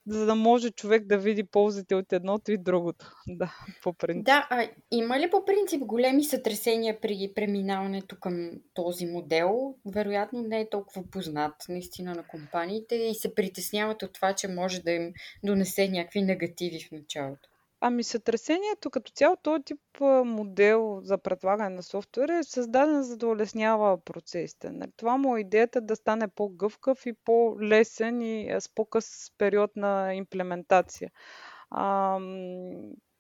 за 0.08 0.26
да 0.26 0.36
може 0.36 0.72
човек 0.72 1.06
да 1.06 1.18
види 1.18 1.44
ползите 1.44 1.96
от 1.96 2.14
едното 2.14 2.52
и 2.52 2.58
другото. 2.58 3.12
Да, 3.28 3.56
по 3.84 3.94
принцип. 3.94 4.26
Да, 4.26 4.48
а 4.50 4.70
има 4.92 5.20
ли 5.20 5.30
по 5.30 5.46
принцип 5.46 5.82
големи 5.82 6.24
сътресения 6.24 7.02
при 7.02 7.32
преминаването 7.36 8.20
към 8.20 8.52
този 8.74 9.06
модел? 9.06 9.76
Вероятно 9.86 10.42
не 10.42 10.62
е 10.62 10.70
толкова 10.70 11.04
познат 11.12 11.54
наистина 11.70 12.16
на 12.16 12.24
компаниите 12.24 12.96
и 12.96 13.16
се 13.16 13.36
притесняват 13.36 14.04
от 14.04 14.14
това, 14.14 14.34
че 14.34 14.48
може 14.48 14.82
да 14.82 14.92
им 14.92 15.14
донесе 15.44 15.90
някакви 15.90 16.22
негативи 16.22 16.80
в 16.80 16.92
началото. 16.92 17.50
Ами 17.82 18.04
сътресението 18.04 18.90
като 18.90 19.12
цяло, 19.12 19.36
този 19.44 19.64
тип 19.64 19.80
модел 20.26 21.00
за 21.04 21.18
предлагане 21.18 21.76
на 21.76 21.84
софтуер 21.84 22.30
е 22.30 22.44
създаден 22.44 23.04
за 23.04 23.18
да 23.18 23.28
улеснява 23.28 24.04
процесите. 24.04 24.72
Нали? 24.72 24.92
Това 24.98 25.18
му 25.18 25.38
е 25.38 25.40
идеята 25.42 25.82
да 25.82 25.96
стане 25.96 26.28
по-гъвкав 26.28 27.06
и 27.06 27.14
по-лесен 27.14 28.22
и 28.22 28.56
с 28.60 28.70
по-къс 28.76 29.32
период 29.38 29.76
на 29.76 30.14
имплементация. 30.14 31.12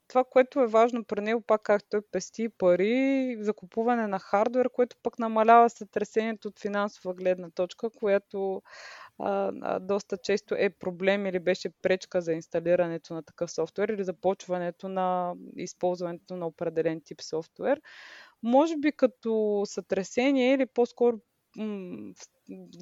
Това, 0.07 0.23
което 0.23 0.59
е 0.59 0.67
важно 0.67 1.03
при 1.03 1.21
него, 1.21 1.41
пак 1.41 1.61
как 1.63 1.81
той 1.89 2.01
пести 2.11 2.49
пари, 2.49 3.37
закупуване 3.39 4.07
на 4.07 4.19
хардвер, 4.19 4.69
което 4.69 4.97
пък 5.03 5.19
намалява 5.19 5.69
сътресението 5.69 6.47
от 6.47 6.59
финансова 6.59 7.13
гледна 7.13 7.49
точка, 7.49 7.89
която 7.89 8.61
а, 9.19 9.79
доста 9.79 10.17
често 10.17 10.55
е 10.57 10.69
проблем 10.69 11.25
или 11.25 11.39
беше 11.39 11.69
пречка 11.81 12.21
за 12.21 12.33
инсталирането 12.33 13.13
на 13.13 13.23
такъв 13.23 13.51
софтуер 13.51 13.89
или 13.89 14.03
започването 14.03 14.89
на 14.89 15.35
използването 15.55 16.35
на 16.35 16.47
определен 16.47 17.01
тип 17.01 17.21
софтуер. 17.21 17.81
Може 18.43 18.77
би 18.77 18.91
като 18.91 19.63
сътресение 19.65 20.53
или 20.53 20.65
по-скоро 20.65 21.17
м- 21.57 22.13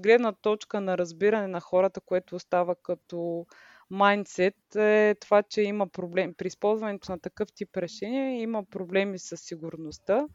гледна 0.04 0.32
точка 0.32 0.82
на 0.82 0.98
разбиране 0.98 1.48
на 1.48 1.60
хората, 1.60 2.02
което 2.02 2.36
остава 2.36 2.76
като 2.76 3.46
майндсет 3.90 4.76
е 4.76 5.16
това, 5.22 5.44
че 5.44 5.62
има 5.62 5.88
проблем 5.88 6.34
при 6.38 6.48
използването 6.48 7.12
на 7.12 7.20
такъв 7.20 7.50
тип 7.56 7.78
решение, 7.78 8.42
има 8.42 8.64
проблеми 8.64 9.20
с 9.20 9.38
сигурността 9.38 10.26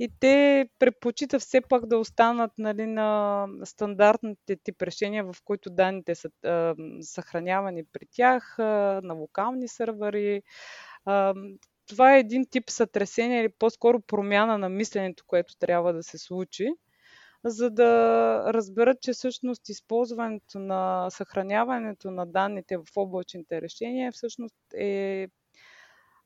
и 0.00 0.08
те 0.20 0.66
предпочитат 0.78 1.40
все 1.40 1.60
пак 1.60 1.86
да 1.86 1.98
останат 1.98 2.50
нали, 2.58 2.86
на 2.86 3.46
стандартните 3.64 4.56
тип 4.64 4.82
решения, 4.82 5.24
в 5.24 5.36
които 5.44 5.70
данните 5.70 6.14
са 6.14 6.30
а, 6.44 6.74
съхранявани 7.00 7.84
при 7.92 8.06
тях, 8.10 8.58
а, 8.58 9.00
на 9.04 9.14
локални 9.14 9.68
сървъри. 9.68 10.42
А, 11.04 11.34
това 11.88 12.16
е 12.16 12.20
един 12.20 12.46
тип 12.50 12.70
сътресение 12.70 13.40
или 13.40 13.48
по-скоро 13.58 14.00
промяна 14.00 14.58
на 14.58 14.68
мисленето, 14.68 15.24
което 15.26 15.56
трябва 15.58 15.92
да 15.92 16.02
се 16.02 16.18
случи, 16.18 16.68
за 17.44 17.70
да 17.70 18.52
разберат, 18.54 19.00
че 19.00 19.12
всъщност 19.12 19.68
използването 19.68 20.58
на 20.58 21.10
съхраняването 21.10 22.10
на 22.10 22.26
данните 22.26 22.76
в 22.76 22.84
облачните 22.96 23.62
решения 23.62 24.12
всъщност 24.12 24.56
е 24.74 25.28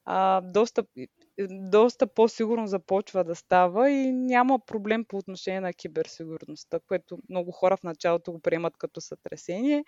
а, 0.05 0.41
доста, 0.41 0.85
доста 1.51 2.07
по-сигурно 2.07 2.67
започва 2.67 3.25
да 3.25 3.35
става 3.35 3.91
и 3.91 4.13
няма 4.13 4.59
проблем 4.59 5.05
по 5.05 5.17
отношение 5.17 5.61
на 5.61 5.73
киберсигурността, 5.73 6.81
което 6.89 7.19
много 7.29 7.53
хора 7.53 7.77
в 7.77 7.83
началото 7.83 8.33
го 8.33 8.41
приемат 8.41 8.77
като 8.77 9.01
сътресение. 9.01 9.85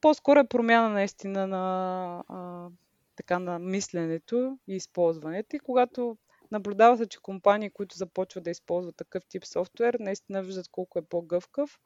По-скоро 0.00 0.38
е 0.38 0.48
промяна 0.48 0.88
наистина 0.88 1.46
на, 1.46 2.24
а, 2.28 2.68
така, 3.16 3.38
на 3.38 3.58
мисленето 3.58 4.58
и 4.68 4.76
използването. 4.76 5.56
И 5.56 5.60
когато 5.60 6.16
наблюдава 6.54 6.96
се, 6.96 7.06
че 7.06 7.18
компании, 7.22 7.70
които 7.70 7.96
започват 7.96 8.44
да 8.44 8.50
използват 8.50 8.96
такъв 8.96 9.22
тип 9.28 9.44
софтуер, 9.46 9.96
наистина 10.00 10.42
виждат 10.42 10.68
колко 10.68 10.98
е 10.98 11.02
по-гъвкав 11.02 11.80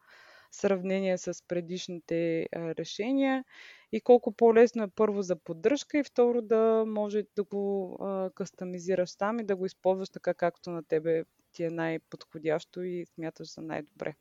в 0.51 0.57
сравнение 0.57 1.19
с 1.19 1.43
предишните 1.49 2.47
решения 2.55 3.45
и 3.93 4.01
колко 4.01 4.33
по-лесно 4.33 4.83
е 4.83 4.89
първо 4.89 5.23
за 5.23 5.37
поддръжка 5.37 5.99
и 5.99 6.05
второ 6.05 6.43
да 6.43 6.85
може 6.87 7.23
да 7.37 7.45
го 7.45 7.99
кастомизираш 8.35 9.11
сам 9.11 9.41
и 9.41 9.45
да 9.45 9.57
го 9.57 9.67
използваш 9.67 10.09
така 10.09 10.35
както 10.35 10.71
на 10.71 10.85
тебе 10.85 11.25
ти 11.53 11.65
е 11.65 11.71
най-подходящо 11.71 12.83
и 12.83 13.07
смяташ 13.07 13.55
за 13.55 13.61
най-добре. 13.63 14.15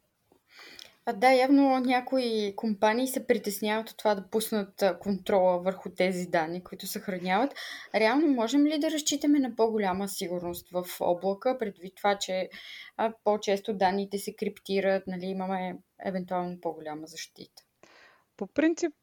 Да, 1.14 1.34
явно 1.34 1.80
някои 1.80 2.54
компании 2.56 3.08
се 3.08 3.28
притесняват 3.28 3.90
от 3.90 3.98
това 3.98 4.16
да 4.16 4.30
пуснат 4.30 4.84
контрола 5.00 5.60
върху 5.60 5.90
тези 5.90 6.26
данни, 6.28 6.64
които 6.64 6.88
съхраняват. 6.88 7.54
Реално 7.96 8.28
можем 8.28 8.66
ли 8.66 8.80
да 8.80 8.92
разчитаме 8.92 9.40
на 9.40 9.56
по-голяма 9.56 10.08
сигурност 10.08 10.70
в 10.70 10.86
облака, 11.00 11.58
предвид 11.58 11.94
това, 11.96 12.18
че 12.18 12.50
по-често 13.24 13.74
данните 13.74 14.18
се 14.18 14.36
криптират, 14.36 15.04
нали, 15.08 15.26
имаме 15.26 15.78
евентуално 16.06 16.62
по-голяма 16.62 17.08
защита? 17.08 17.67
По 18.38 18.48
принцип, 18.48 18.94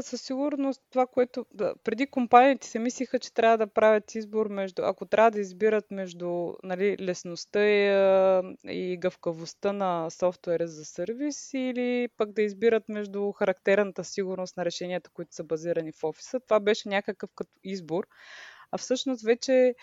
със 0.00 0.22
сигурност 0.22 0.82
това, 0.90 1.06
което 1.06 1.46
да, 1.54 1.74
преди 1.84 2.06
компаниите 2.06 2.66
се 2.66 2.78
мислиха, 2.78 3.18
че 3.18 3.34
трябва 3.34 3.58
да 3.58 3.66
правят 3.66 4.14
избор 4.14 4.48
между, 4.48 4.82
ако 4.82 5.06
трябва 5.06 5.30
да 5.30 5.40
избират 5.40 5.90
между 5.90 6.52
нали, 6.62 6.96
лесността 7.00 7.66
и, 7.66 7.86
и 8.64 8.96
гъвкавостта 8.96 9.72
на 9.72 10.10
софтуера 10.10 10.68
за 10.68 10.84
сервис 10.84 11.54
или 11.54 12.08
пък 12.16 12.32
да 12.32 12.42
избират 12.42 12.88
между 12.88 13.32
характерната 13.32 14.04
сигурност 14.04 14.56
на 14.56 14.64
решенията, 14.64 15.10
които 15.10 15.34
са 15.34 15.44
базирани 15.44 15.92
в 15.92 16.04
офиса. 16.04 16.40
Това 16.40 16.60
беше 16.60 16.88
някакъв 16.88 17.30
като 17.34 17.52
избор. 17.64 18.06
А 18.70 18.78
всъщност 18.78 19.22
вече 19.24 19.74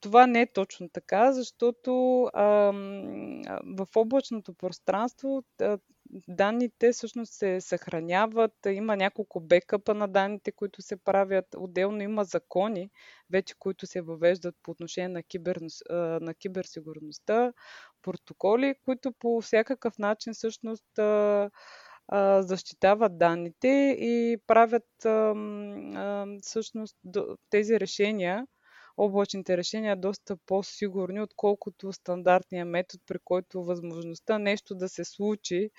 това 0.00 0.26
не 0.26 0.40
е 0.40 0.52
точно 0.52 0.88
така, 0.88 1.32
защото 1.32 2.22
а, 2.34 2.44
в 3.76 3.86
облачното 3.96 4.54
пространство 4.54 5.44
данните 6.28 6.92
всъщност 6.92 7.32
се 7.32 7.60
съхраняват, 7.60 8.52
има 8.66 8.96
няколко 8.96 9.40
бекъпа 9.40 9.94
на 9.94 10.08
данните, 10.08 10.52
които 10.52 10.82
се 10.82 10.96
правят. 10.96 11.46
Отделно 11.56 12.02
има 12.02 12.24
закони, 12.24 12.90
вече 13.30 13.54
които 13.58 13.86
се 13.86 14.00
въвеждат 14.00 14.54
по 14.62 14.70
отношение 14.70 15.08
на, 15.08 15.22
кибер, 15.22 15.60
на 16.20 16.34
киберсигурността, 16.34 17.52
протоколи, 18.02 18.74
които 18.84 19.12
по 19.12 19.40
всякакъв 19.40 19.98
начин 19.98 20.32
всъщност 20.32 20.84
защитават 22.40 23.18
данните 23.18 23.96
и 24.00 24.36
правят 24.46 24.88
всъщност 26.42 26.96
тези 27.50 27.80
решения, 27.80 28.46
облачните 28.96 29.56
решения, 29.56 29.96
доста 29.96 30.36
по-сигурни, 30.46 31.20
отколкото 31.20 31.92
стандартния 31.92 32.64
метод, 32.64 33.02
при 33.06 33.18
който 33.24 33.64
възможността 33.64 34.38
нещо 34.38 34.74
да 34.74 34.88
се 34.88 35.04
случи, 35.04 35.70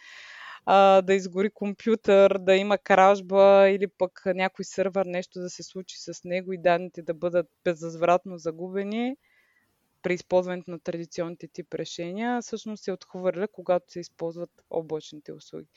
да 1.03 1.13
изгори 1.13 1.49
компютър, 1.49 2.37
да 2.39 2.55
има 2.55 2.77
кражба 2.77 3.69
или 3.69 3.87
пък 3.87 4.21
някой 4.25 4.65
сървър 4.65 5.05
нещо 5.05 5.39
да 5.39 5.49
се 5.49 5.63
случи 5.63 5.95
с 5.99 6.23
него 6.23 6.53
и 6.53 6.61
данните 6.61 7.01
да 7.01 7.13
бъдат 7.13 7.47
безвъзвратно 7.63 8.37
загубени 8.37 9.15
при 10.01 10.13
използването 10.13 10.71
на 10.71 10.79
традиционните 10.79 11.47
тип 11.47 11.73
решения, 11.73 12.41
всъщност 12.41 12.83
се 12.83 12.91
отхвърля, 12.91 13.47
когато 13.47 13.91
се 13.91 13.99
използват 13.99 14.49
облачните 14.69 15.33
услуги. 15.33 15.67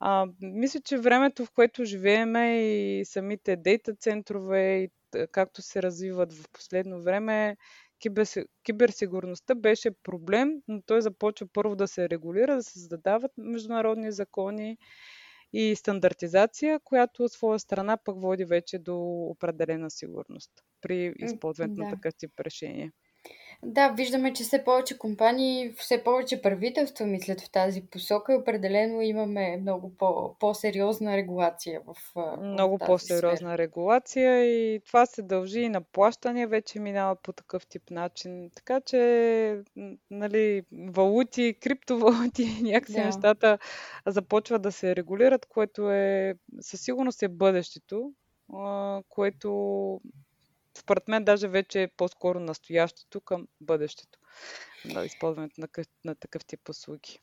А, 0.00 0.26
мисля, 0.40 0.80
че 0.80 0.98
времето, 0.98 1.44
в 1.44 1.50
което 1.50 1.84
живееме 1.84 2.60
и 2.60 3.04
самите 3.04 3.56
дейта 3.56 3.94
центрове, 3.94 4.76
и 4.76 4.90
както 5.32 5.62
се 5.62 5.82
развиват 5.82 6.32
в 6.32 6.44
последно 6.52 7.02
време, 7.02 7.56
киберсигурността 8.64 9.54
беше 9.54 9.90
проблем, 10.02 10.52
но 10.68 10.82
той 10.86 11.02
започва 11.02 11.46
първо 11.52 11.76
да 11.76 11.88
се 11.88 12.08
регулира, 12.08 12.56
да 12.56 12.62
се 12.62 12.78
задават 12.78 13.32
международни 13.36 14.12
закони 14.12 14.78
и 15.52 15.76
стандартизация, 15.76 16.80
която 16.84 17.24
от 17.24 17.32
своя 17.32 17.58
страна 17.58 17.96
пък 18.04 18.20
води 18.20 18.44
вече 18.44 18.78
до 18.78 18.98
определена 19.04 19.90
сигурност 19.90 20.50
при 20.80 21.14
използването 21.18 21.74
да. 21.74 21.82
на 21.84 21.90
такъв 21.90 22.14
тип 22.18 22.40
решение. 22.40 22.92
Да, 23.64 23.88
виждаме, 23.88 24.32
че 24.32 24.42
все 24.42 24.64
повече 24.64 24.98
компании, 24.98 25.72
все 25.78 26.04
повече 26.04 26.42
правителства 26.42 27.06
мислят 27.06 27.40
в 27.40 27.50
тази 27.50 27.82
посока 27.82 28.32
и 28.32 28.36
определено 28.36 29.02
имаме 29.02 29.56
много 29.56 29.96
по- 29.96 30.36
по-сериозна 30.38 31.16
регулация 31.16 31.80
в, 31.86 31.94
в 32.14 32.36
Много 32.42 32.78
тази 32.78 32.86
по-сериозна 32.86 33.36
сфера. 33.36 33.58
регулация 33.58 34.44
и 34.44 34.80
това 34.86 35.06
се 35.06 35.22
дължи 35.22 35.60
и 35.60 35.68
на 35.68 35.80
плащане, 35.80 36.46
вече 36.46 36.80
минава 36.80 37.16
по 37.16 37.32
такъв 37.32 37.66
тип 37.66 37.90
начин. 37.90 38.50
Така 38.54 38.80
че, 38.80 39.62
нали, 40.10 40.62
валути, 40.72 41.56
криптовалути, 41.60 42.46
някакси 42.62 42.92
да. 42.92 43.04
нещата 43.04 43.58
започват 44.06 44.62
да 44.62 44.72
се 44.72 44.96
регулират, 44.96 45.46
което 45.46 45.90
е 45.90 46.34
със 46.60 46.80
сигурност 46.80 47.22
е 47.22 47.28
бъдещето, 47.28 48.12
което 49.08 50.00
според 50.78 51.08
мен 51.08 51.24
даже 51.24 51.48
вече 51.48 51.82
е 51.82 51.88
по-скоро 51.88 52.40
настоящето 52.40 53.20
към 53.20 53.48
бъдещето 53.60 54.18
на 54.84 55.04
използването 55.04 55.60
на, 55.60 55.68
на 56.04 56.14
такъв 56.14 56.44
тип 56.44 56.68
услуги. 56.68 57.20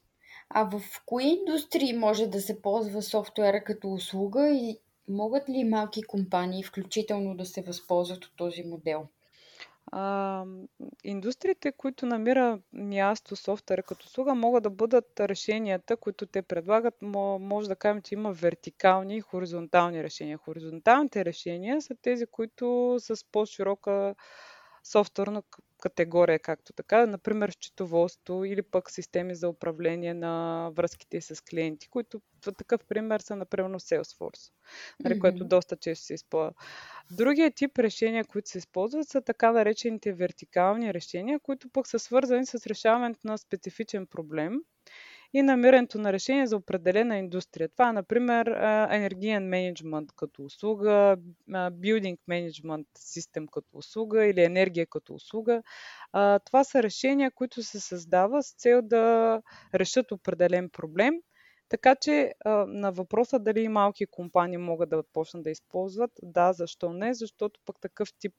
А 0.49 0.63
в 0.63 0.81
кои 1.05 1.23
индустрии 1.23 1.93
може 1.93 2.27
да 2.27 2.41
се 2.41 2.61
ползва 2.61 3.01
софтуера 3.01 3.63
като 3.63 3.93
услуга 3.93 4.49
и 4.49 4.79
могат 5.07 5.49
ли 5.49 5.63
малки 5.63 6.03
компании 6.03 6.63
включително 6.63 7.37
да 7.37 7.45
се 7.45 7.61
възползват 7.61 8.25
от 8.25 8.31
този 8.35 8.63
модел? 8.63 9.07
А, 9.91 10.45
индустриите, 11.03 11.71
които 11.71 12.05
намира 12.05 12.59
място 12.73 13.35
софтуера 13.35 13.83
като 13.83 14.05
услуга, 14.05 14.35
могат 14.35 14.63
да 14.63 14.69
бъдат 14.69 15.19
решенията, 15.19 15.97
които 15.97 16.25
те 16.25 16.41
предлагат. 16.41 16.93
Може 17.01 17.67
да 17.67 17.75
кажем, 17.75 18.01
че 18.01 18.15
има 18.15 18.31
вертикални 18.31 19.17
и 19.17 19.21
хоризонтални 19.21 20.03
решения. 20.03 20.37
Хоризонталните 20.37 21.25
решения 21.25 21.81
са 21.81 21.95
тези, 22.01 22.25
които 22.25 22.95
с 22.99 23.25
по-широка 23.31 24.15
софтуерна 24.83 25.43
категория, 25.81 26.39
както 26.39 26.73
така, 26.73 27.05
например 27.05 27.51
счетоводство 27.51 28.45
или 28.45 28.61
пък 28.61 28.91
системи 28.91 29.35
за 29.35 29.49
управление 29.49 30.13
на 30.13 30.69
връзките 30.73 31.21
с 31.21 31.43
клиенти, 31.43 31.89
които 31.89 32.21
такъв 32.57 32.85
пример 32.85 33.19
са, 33.19 33.35
например, 33.35 33.71
Salesforce, 33.71 34.51
нали, 34.99 35.13
mm-hmm. 35.13 35.19
което 35.19 35.45
доста 35.45 35.75
често 35.75 36.05
се 36.05 36.13
използва. 36.13 36.53
Другия 37.11 37.51
тип 37.51 37.79
решения, 37.79 38.25
които 38.25 38.49
се 38.49 38.57
използват, 38.57 39.07
са 39.07 39.21
така 39.21 39.51
наречените 39.51 40.13
вертикални 40.13 40.93
решения, 40.93 41.39
които 41.39 41.69
пък 41.69 41.87
са 41.87 41.99
свързани 41.99 42.45
с 42.45 42.67
решаването 42.67 43.19
на 43.23 43.37
специфичен 43.37 44.07
проблем 44.07 44.61
и 45.33 45.41
намирането 45.41 45.97
на 45.97 46.13
решение 46.13 46.47
за 46.47 46.57
определена 46.57 47.17
индустрия. 47.17 47.69
Това 47.69 47.93
например, 47.93 48.47
енергиен 48.91 49.49
менеджмент 49.49 50.09
като 50.15 50.43
услуга, 50.43 51.17
билдинг 51.71 52.19
менеджмент 52.27 52.87
систем 52.97 53.47
като 53.47 53.77
услуга 53.77 54.25
или 54.25 54.43
енергия 54.43 54.87
като 54.87 55.13
услуга. 55.13 55.63
Това 56.45 56.63
са 56.63 56.83
решения, 56.83 57.31
които 57.31 57.63
се 57.63 57.79
създава 57.79 58.43
с 58.43 58.53
цел 58.53 58.81
да 58.81 59.41
решат 59.75 60.11
определен 60.11 60.69
проблем. 60.69 61.13
Така 61.69 61.95
че 61.95 62.33
на 62.67 62.91
въпроса 62.91 63.39
дали 63.39 63.67
малки 63.67 64.05
компании 64.05 64.57
могат 64.57 64.89
да 64.89 65.03
почнат 65.13 65.43
да 65.43 65.49
използват, 65.49 66.11
да, 66.23 66.53
защо 66.53 66.93
не? 66.93 67.13
Защото 67.13 67.59
пък 67.65 67.79
такъв 67.81 68.09
тип 68.19 68.33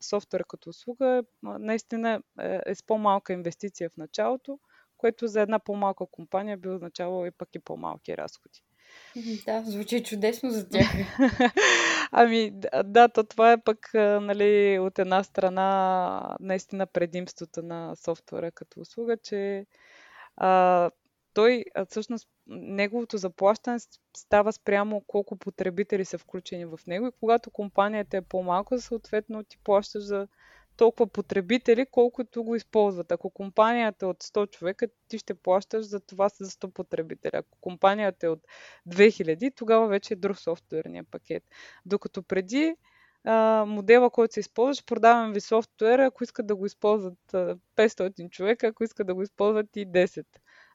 софтуер 0.00 0.44
като 0.48 0.70
услуга 0.70 1.22
наистина 1.42 2.22
е, 2.40 2.60
е 2.66 2.74
с 2.74 2.82
по-малка 2.82 3.32
инвестиция 3.32 3.90
в 3.90 3.96
началото, 3.96 4.58
което 5.04 5.26
за 5.26 5.40
една 5.40 5.58
по-малка 5.58 6.06
компания 6.06 6.56
би 6.56 6.68
означавало 6.68 7.26
и 7.26 7.30
пък 7.30 7.48
и 7.54 7.58
по-малки 7.58 8.16
разходи. 8.16 8.62
Да, 9.46 9.62
звучи 9.64 10.02
чудесно 10.02 10.50
за 10.50 10.68
тях. 10.68 10.86
ами, 12.12 12.52
да, 12.84 13.08
то 13.08 13.24
това 13.24 13.52
е 13.52 13.62
пък, 13.62 13.90
нали, 13.94 14.78
от 14.78 14.98
една 14.98 15.24
страна, 15.24 16.36
наистина 16.40 16.86
предимството 16.86 17.62
на 17.62 17.96
софтуера 17.96 18.50
като 18.50 18.80
услуга, 18.80 19.16
че 19.16 19.66
а, 20.36 20.90
той, 21.34 21.64
всъщност, 21.88 22.28
неговото 22.46 23.16
заплащане 23.16 23.78
става 24.16 24.52
спрямо 24.52 25.00
колко 25.06 25.36
потребители 25.36 26.04
са 26.04 26.18
включени 26.18 26.64
в 26.64 26.78
него 26.86 27.06
и 27.06 27.18
когато 27.20 27.50
компанията 27.50 28.16
е 28.16 28.22
по-малка, 28.22 28.80
съответно 28.80 29.44
ти 29.44 29.58
плащаш 29.64 30.02
за 30.02 30.28
толкова 30.76 31.06
потребители, 31.06 31.86
колкото 31.90 32.44
го 32.44 32.54
използват. 32.54 33.12
Ако 33.12 33.30
компанията 33.30 34.06
е 34.06 34.08
от 34.08 34.22
100 34.22 34.50
човека, 34.50 34.88
ти 35.08 35.18
ще 35.18 35.34
плащаш 35.34 35.84
за 35.84 36.00
това 36.00 36.28
за 36.28 36.44
100 36.50 36.70
потребители. 36.70 37.30
Ако 37.36 37.58
компанията 37.60 38.26
е 38.26 38.28
от 38.28 38.46
2000, 38.88 39.56
тогава 39.56 39.88
вече 39.88 40.14
е 40.14 40.16
друг 40.16 40.38
софтуерния 40.38 41.04
пакет. 41.04 41.42
Докато 41.86 42.22
преди 42.22 42.76
а, 43.24 43.64
модела, 43.68 44.10
който 44.10 44.34
се 44.34 44.40
използваш, 44.40 44.84
продавам 44.84 45.32
ви 45.32 45.40
софтуер, 45.40 45.98
ако 45.98 46.24
искат 46.24 46.46
да 46.46 46.56
го 46.56 46.66
използват 46.66 47.18
500 47.76 48.30
човека, 48.30 48.66
ако 48.66 48.84
искат 48.84 49.06
да 49.06 49.14
го 49.14 49.22
използват 49.22 49.76
и 49.76 49.86
10. 49.86 50.24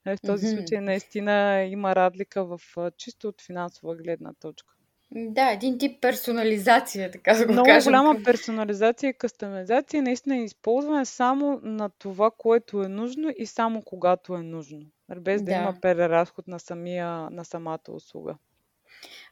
Е, 0.05 0.15
в 0.15 0.21
този 0.21 0.45
mm-hmm. 0.45 0.57
случай 0.57 0.81
наистина 0.81 1.63
има 1.63 1.95
разлика 1.95 2.45
в 2.45 2.61
чисто 2.97 3.27
от 3.27 3.41
финансова 3.41 3.95
гледна 3.95 4.33
точка. 4.33 4.75
Да, 5.11 5.51
един 5.51 5.77
тип 5.77 6.01
персонализация, 6.01 7.11
така 7.11 7.33
да 7.33 7.45
го 7.45 7.51
Много 7.51 7.65
кажем. 7.65 7.91
голяма 7.91 8.23
персонализация 8.23 9.09
и 9.09 9.13
кастомизация, 9.13 10.03
наистина 10.03 10.37
използване 10.37 11.05
само 11.05 11.59
на 11.63 11.89
това, 11.89 12.31
което 12.37 12.83
е 12.83 12.87
нужно 12.87 13.31
и 13.37 13.45
само 13.45 13.81
когато 13.81 14.35
е 14.35 14.41
нужно. 14.41 14.79
Без 15.17 15.41
да, 15.41 15.45
да 15.45 15.51
има 15.51 15.75
преразход 15.81 16.47
на, 16.47 16.59
самия, 16.59 17.07
на 17.07 17.45
самата 17.45 17.79
услуга. 17.89 18.35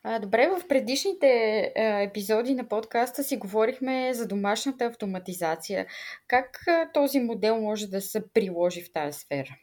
А, 0.03 0.19
добре, 0.19 0.47
в 0.47 0.67
предишните 0.67 1.27
е, 1.27 2.03
епизоди 2.03 2.55
на 2.55 2.67
подкаста 2.67 3.23
си 3.23 3.37
говорихме 3.37 4.13
за 4.13 4.27
домашната 4.27 4.85
автоматизация. 4.85 5.85
Как 6.27 6.63
е, 6.67 6.87
този 6.93 7.19
модел 7.19 7.61
може 7.61 7.87
да 7.87 8.01
се 8.01 8.27
приложи 8.33 8.83
в 8.83 8.93
тази 8.93 9.19
сфера? 9.19 9.57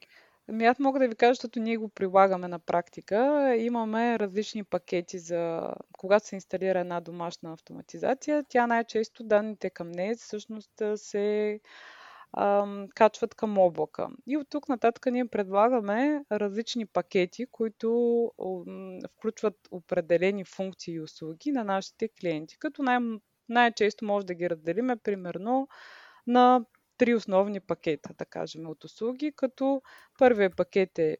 Ами 0.48 0.64
аз 0.64 0.78
мога 0.78 0.98
да 0.98 1.08
ви 1.08 1.14
кажа, 1.14 1.34
защото 1.34 1.60
ние 1.60 1.76
го 1.76 1.88
прилагаме 1.88 2.48
на 2.48 2.58
практика. 2.58 3.54
Имаме 3.58 4.18
различни 4.18 4.64
пакети 4.64 5.18
за 5.18 5.70
когато 5.98 6.26
се 6.26 6.34
инсталира 6.34 6.80
една 6.80 7.00
домашна 7.00 7.52
автоматизация. 7.52 8.44
Тя 8.48 8.66
най-често 8.66 9.24
данните 9.24 9.70
към 9.70 9.90
нея 9.90 10.16
всъщност 10.16 10.82
се 10.96 11.60
ам, 12.36 12.88
качват 12.94 13.34
към 13.34 13.58
облака. 13.58 14.08
И 14.26 14.36
от 14.36 14.46
тук 14.50 14.68
нататък 14.68 15.06
ние 15.06 15.24
предлагаме 15.26 16.24
различни 16.32 16.86
пакети, 16.86 17.46
които 17.52 18.30
включват 19.16 19.54
определени 19.70 20.44
функции 20.44 20.94
и 20.94 21.00
услуги 21.00 21.52
на 21.52 21.64
нашите 21.64 22.08
клиенти. 22.20 22.58
Като 22.58 22.82
най- 22.82 23.18
най-често 23.48 24.04
може 24.04 24.26
да 24.26 24.34
ги 24.34 24.50
разделиме 24.50 24.96
примерно 24.96 25.68
на 26.26 26.64
три 26.98 27.14
основни 27.14 27.60
пакета, 27.60 28.10
да 28.18 28.24
кажем, 28.24 28.66
от 28.66 28.84
услуги, 28.84 29.32
като 29.36 29.82
първият 30.18 30.56
пакет 30.56 30.98
е 30.98 31.16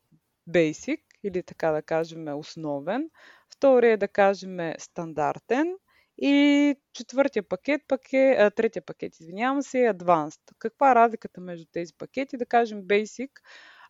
Basic 0.50 1.00
или 1.22 1.42
така 1.42 1.70
да 1.70 1.82
кажем 1.82 2.28
основен, 2.28 3.10
втория 3.56 3.92
е 3.92 3.96
да 3.96 4.08
кажем 4.08 4.58
стандартен 4.78 5.76
и 6.18 6.74
четвъртия 6.92 7.42
пакет 7.48 7.82
пък 7.88 8.12
е, 8.12 8.36
а, 8.38 8.50
третия 8.50 8.82
пакет, 8.82 9.20
извинявам 9.20 9.62
се, 9.62 9.84
е 9.84 9.94
Advanced. 9.94 10.40
Каква 10.58 10.90
е 10.90 10.94
разликата 10.94 11.40
между 11.40 11.66
тези 11.72 11.94
пакети? 11.98 12.36
Да 12.36 12.46
кажем 12.46 12.82
Basic 12.82 13.30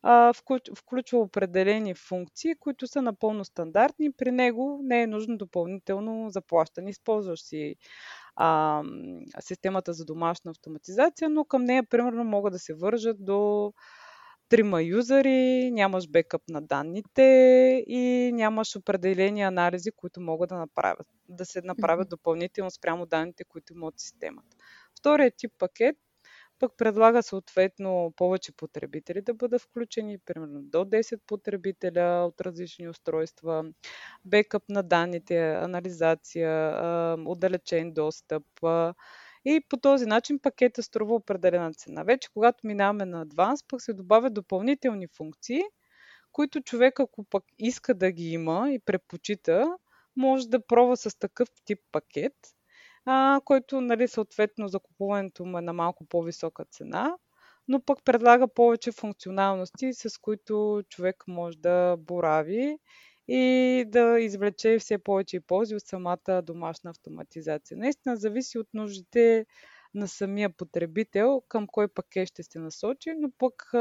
а, 0.02 0.32
включва 0.76 1.18
определени 1.18 1.94
функции, 1.94 2.54
които 2.60 2.86
са 2.86 3.02
напълно 3.02 3.44
стандартни. 3.44 4.12
При 4.12 4.32
него 4.32 4.80
не 4.82 5.02
е 5.02 5.06
нужно 5.06 5.36
допълнително 5.36 6.30
заплащане. 6.30 6.90
Използваш 6.90 7.40
си 7.40 7.76
а, 8.36 8.82
системата 9.40 9.92
за 9.92 10.04
домашна 10.04 10.50
автоматизация, 10.50 11.30
но 11.30 11.44
към 11.44 11.64
нея 11.64 11.84
примерно 11.90 12.24
могат 12.24 12.52
да 12.52 12.58
се 12.58 12.74
вържат 12.74 13.24
до 13.24 13.72
трима 14.48 14.82
юзери, 14.82 15.70
нямаш 15.70 16.08
бекъп 16.08 16.42
на 16.48 16.62
данните 16.62 17.22
и 17.86 18.30
нямаш 18.34 18.76
определени 18.76 19.42
анализи, 19.42 19.90
които 19.90 20.20
могат 20.20 20.48
да 20.48 20.56
направят, 20.56 21.06
да 21.28 21.44
се 21.44 21.62
направят 21.62 22.08
допълнително 22.08 22.70
спрямо 22.70 23.06
данните, 23.06 23.44
които 23.44 23.72
имат 23.72 23.94
системата. 23.96 24.56
Вторият 24.98 25.34
тип 25.36 25.52
пакет 25.58 25.96
пък 26.58 26.72
предлага 26.76 27.22
съответно 27.22 28.12
повече 28.16 28.52
потребители 28.56 29.22
да 29.22 29.34
бъдат 29.34 29.62
включени, 29.62 30.18
примерно 30.18 30.62
до 30.62 30.78
10 30.78 31.20
потребителя 31.26 32.24
от 32.26 32.40
различни 32.40 32.88
устройства, 32.88 33.64
бекъп 34.24 34.62
на 34.68 34.82
данните, 34.82 35.52
анализация, 35.52 36.74
отдалечен 37.26 37.92
достъп. 37.92 38.44
И 39.44 39.60
по 39.68 39.76
този 39.76 40.06
начин 40.06 40.38
пакета 40.38 40.82
струва 40.82 41.14
определена 41.14 41.74
цена. 41.74 42.02
Вече 42.02 42.28
когато 42.34 42.66
минаваме 42.66 43.04
на 43.04 43.22
адванс, 43.22 43.60
пък 43.68 43.82
се 43.82 43.92
добавят 43.92 44.34
допълнителни 44.34 45.06
функции, 45.06 45.62
които 46.32 46.60
човек, 46.60 47.00
ако 47.00 47.24
пък 47.24 47.44
иска 47.58 47.94
да 47.94 48.10
ги 48.10 48.30
има 48.32 48.72
и 48.72 48.78
предпочита, 48.78 49.76
може 50.16 50.48
да 50.48 50.66
пробва 50.66 50.96
с 50.96 51.18
такъв 51.18 51.48
тип 51.64 51.80
пакет– 51.92 52.34
а, 53.06 53.40
който 53.44 53.80
нали, 53.80 54.08
съответно 54.08 54.68
закупуването 54.68 55.44
му 55.44 55.58
е 55.58 55.62
на 55.62 55.72
малко 55.72 56.06
по-висока 56.06 56.64
цена, 56.64 57.16
но 57.68 57.80
пък 57.80 57.98
предлага 58.04 58.48
повече 58.48 58.92
функционалности, 58.92 59.92
с 59.92 60.18
които 60.20 60.82
човек 60.88 61.24
може 61.28 61.58
да 61.58 61.96
борави 61.98 62.78
и 63.28 63.84
да 63.88 64.20
извлече 64.20 64.78
все 64.78 64.98
повече 64.98 65.36
и 65.36 65.40
ползи 65.40 65.74
от 65.74 65.86
самата 65.86 66.42
домашна 66.42 66.90
автоматизация. 66.90 67.76
Наистина 67.76 68.16
зависи 68.16 68.58
от 68.58 68.66
нуждите 68.74 69.46
на 69.94 70.08
самия 70.08 70.50
потребител 70.50 71.42
към 71.48 71.66
кой 71.66 71.88
пакет 71.88 72.28
ще 72.28 72.42
се 72.42 72.58
насочи, 72.58 73.12
но 73.18 73.30
пък 73.38 73.72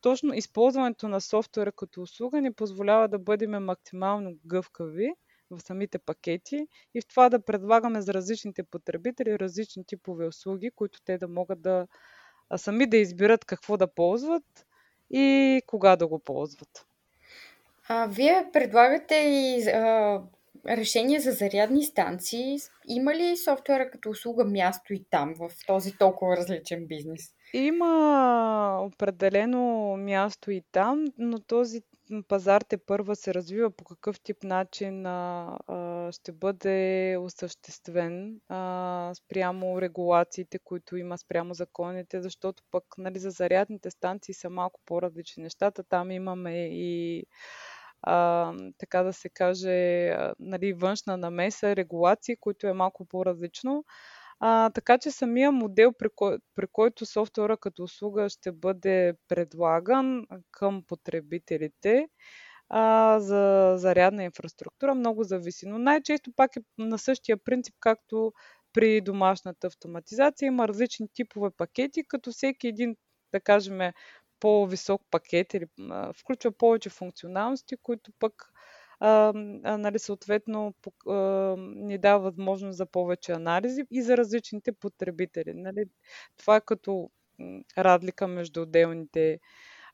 точно 0.00 0.34
използването 0.34 1.08
на 1.08 1.20
софтуера 1.20 1.72
като 1.72 2.02
услуга 2.02 2.40
ни 2.40 2.52
позволява 2.52 3.08
да 3.08 3.18
бъдем 3.18 3.64
максимално 3.64 4.34
гъвкави 4.46 5.12
в 5.50 5.60
самите 5.60 5.98
пакети 5.98 6.68
и 6.94 7.00
в 7.00 7.06
това 7.06 7.28
да 7.28 7.44
предлагаме 7.44 8.00
за 8.00 8.14
различните 8.14 8.62
потребители 8.62 9.38
различни 9.38 9.84
типове 9.84 10.26
услуги, 10.26 10.70
които 10.70 11.02
те 11.04 11.18
да 11.18 11.28
могат 11.28 11.62
да 11.62 11.86
сами 12.56 12.86
да 12.86 12.96
изберат 12.96 13.44
какво 13.44 13.76
да 13.76 13.86
ползват 13.86 14.66
и 15.10 15.62
кога 15.66 15.96
да 15.96 16.06
го 16.06 16.18
ползват. 16.18 16.86
А, 17.88 18.06
вие 18.06 18.50
предлагате 18.52 19.14
и 19.14 19.68
а, 19.68 20.22
решения 20.68 21.20
за 21.20 21.32
зарядни 21.32 21.84
станции. 21.84 22.56
Има 22.88 23.14
ли 23.14 23.36
софтуера 23.36 23.90
като 23.90 24.10
услуга 24.10 24.44
място 24.44 24.94
и 24.94 25.04
там, 25.10 25.34
в 25.34 25.50
този 25.66 25.96
толкова 25.98 26.36
различен 26.36 26.86
бизнес? 26.86 27.34
Има 27.52 28.78
определено 28.82 29.96
място 29.96 30.50
и 30.50 30.62
там, 30.72 31.04
но 31.18 31.38
този 31.38 31.82
пазар 32.28 32.62
те 32.62 32.76
първа 32.76 33.16
се 33.16 33.34
развива 33.34 33.70
по 33.70 33.84
какъв 33.84 34.20
тип 34.20 34.42
начин 34.42 35.06
а, 35.06 35.58
ще 36.12 36.32
бъде 36.32 37.16
осъществен 37.20 38.40
а, 38.48 39.12
спрямо 39.14 39.80
регулациите, 39.80 40.58
които 40.58 40.96
има 40.96 41.18
спрямо 41.18 41.54
законите, 41.54 42.22
защото 42.22 42.62
пък 42.70 42.84
нали, 42.98 43.18
за 43.18 43.30
зарядните 43.30 43.90
станции 43.90 44.34
са 44.34 44.50
малко 44.50 44.80
по-различни 44.86 45.42
нещата. 45.42 45.84
Там 45.84 46.10
имаме 46.10 46.68
и 46.72 47.24
а, 48.02 48.52
така 48.78 49.02
да 49.02 49.12
се 49.12 49.28
каже, 49.28 50.10
нали, 50.38 50.72
външна 50.72 51.16
намеса, 51.16 51.76
регулации, 51.76 52.36
които 52.36 52.66
е 52.66 52.72
малко 52.72 53.04
по-различно. 53.04 53.84
А, 54.40 54.70
така 54.70 54.98
че 54.98 55.10
самия 55.10 55.52
модел, 55.52 55.92
при, 55.92 56.08
кой, 56.14 56.38
при 56.54 56.66
който 56.72 57.06
софтуера 57.06 57.56
като 57.56 57.82
услуга 57.82 58.28
ще 58.28 58.52
бъде 58.52 59.14
предлаган 59.28 60.26
към 60.50 60.82
потребителите 60.88 62.08
а, 62.68 63.20
за 63.20 63.74
зарядна 63.78 64.24
инфраструктура, 64.24 64.94
много 64.94 65.24
зависи. 65.24 65.66
Но 65.66 65.78
най-често 65.78 66.32
пак 66.36 66.56
е 66.56 66.60
на 66.78 66.98
същия 66.98 67.36
принцип, 67.36 67.74
както 67.80 68.32
при 68.72 69.00
домашната 69.00 69.66
автоматизация. 69.66 70.46
Има 70.46 70.68
различни 70.68 71.08
типове 71.14 71.50
пакети, 71.56 72.04
като 72.08 72.32
всеки 72.32 72.68
един, 72.68 72.96
да 73.32 73.40
кажем, 73.40 73.78
по-висок 74.40 75.02
пакет 75.10 75.54
или 75.54 75.66
а, 75.90 76.12
включва 76.12 76.52
повече 76.52 76.90
функционалности, 76.90 77.76
които 77.82 78.12
пък 78.18 78.52
а, 79.00 79.32
а, 79.64 79.78
нали, 79.78 79.98
съответно 79.98 80.74
а, 81.08 81.14
ни 81.58 81.98
дава 81.98 82.20
възможност 82.20 82.76
за 82.76 82.86
повече 82.86 83.32
анализи 83.32 83.82
и 83.90 84.02
за 84.02 84.16
различните 84.16 84.72
потребители. 84.72 85.52
Нали. 85.54 85.84
Това 86.36 86.56
е 86.56 86.60
като 86.60 87.10
разлика 87.78 88.28
между 88.28 88.62
отделните 88.62 89.40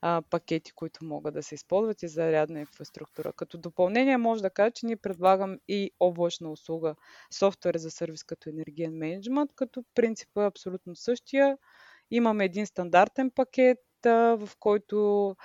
а, 0.01 0.23
пакети, 0.31 0.73
които 0.73 1.05
могат 1.05 1.35
да 1.35 1.43
се 1.43 1.55
използват 1.55 2.03
и 2.03 2.09
за 2.09 2.33
рядна 2.33 2.61
инфраструктура. 2.61 3.33
Като 3.33 3.59
допълнение 3.59 4.17
може 4.17 4.43
да 4.43 4.51
кажа, 4.51 4.71
че 4.71 4.87
ние 4.87 4.97
предлагам 4.97 5.59
и 5.69 5.91
облачна 6.01 6.51
услуга, 6.51 6.95
софтуер 7.31 7.77
за 7.77 7.91
сервис 7.91 8.25
като 8.25 8.51
енергиен 8.51 8.93
менеджмент, 8.99 9.51
като 9.55 9.85
принципът 9.95 10.43
е 10.43 10.47
абсолютно 10.47 10.97
същия. 10.97 11.59
Имаме 12.11 12.45
един 12.45 12.67
стандартен 12.67 13.31
пакет, 13.31 13.79
а, 14.07 14.11
в 14.11 14.51
който 14.61 15.37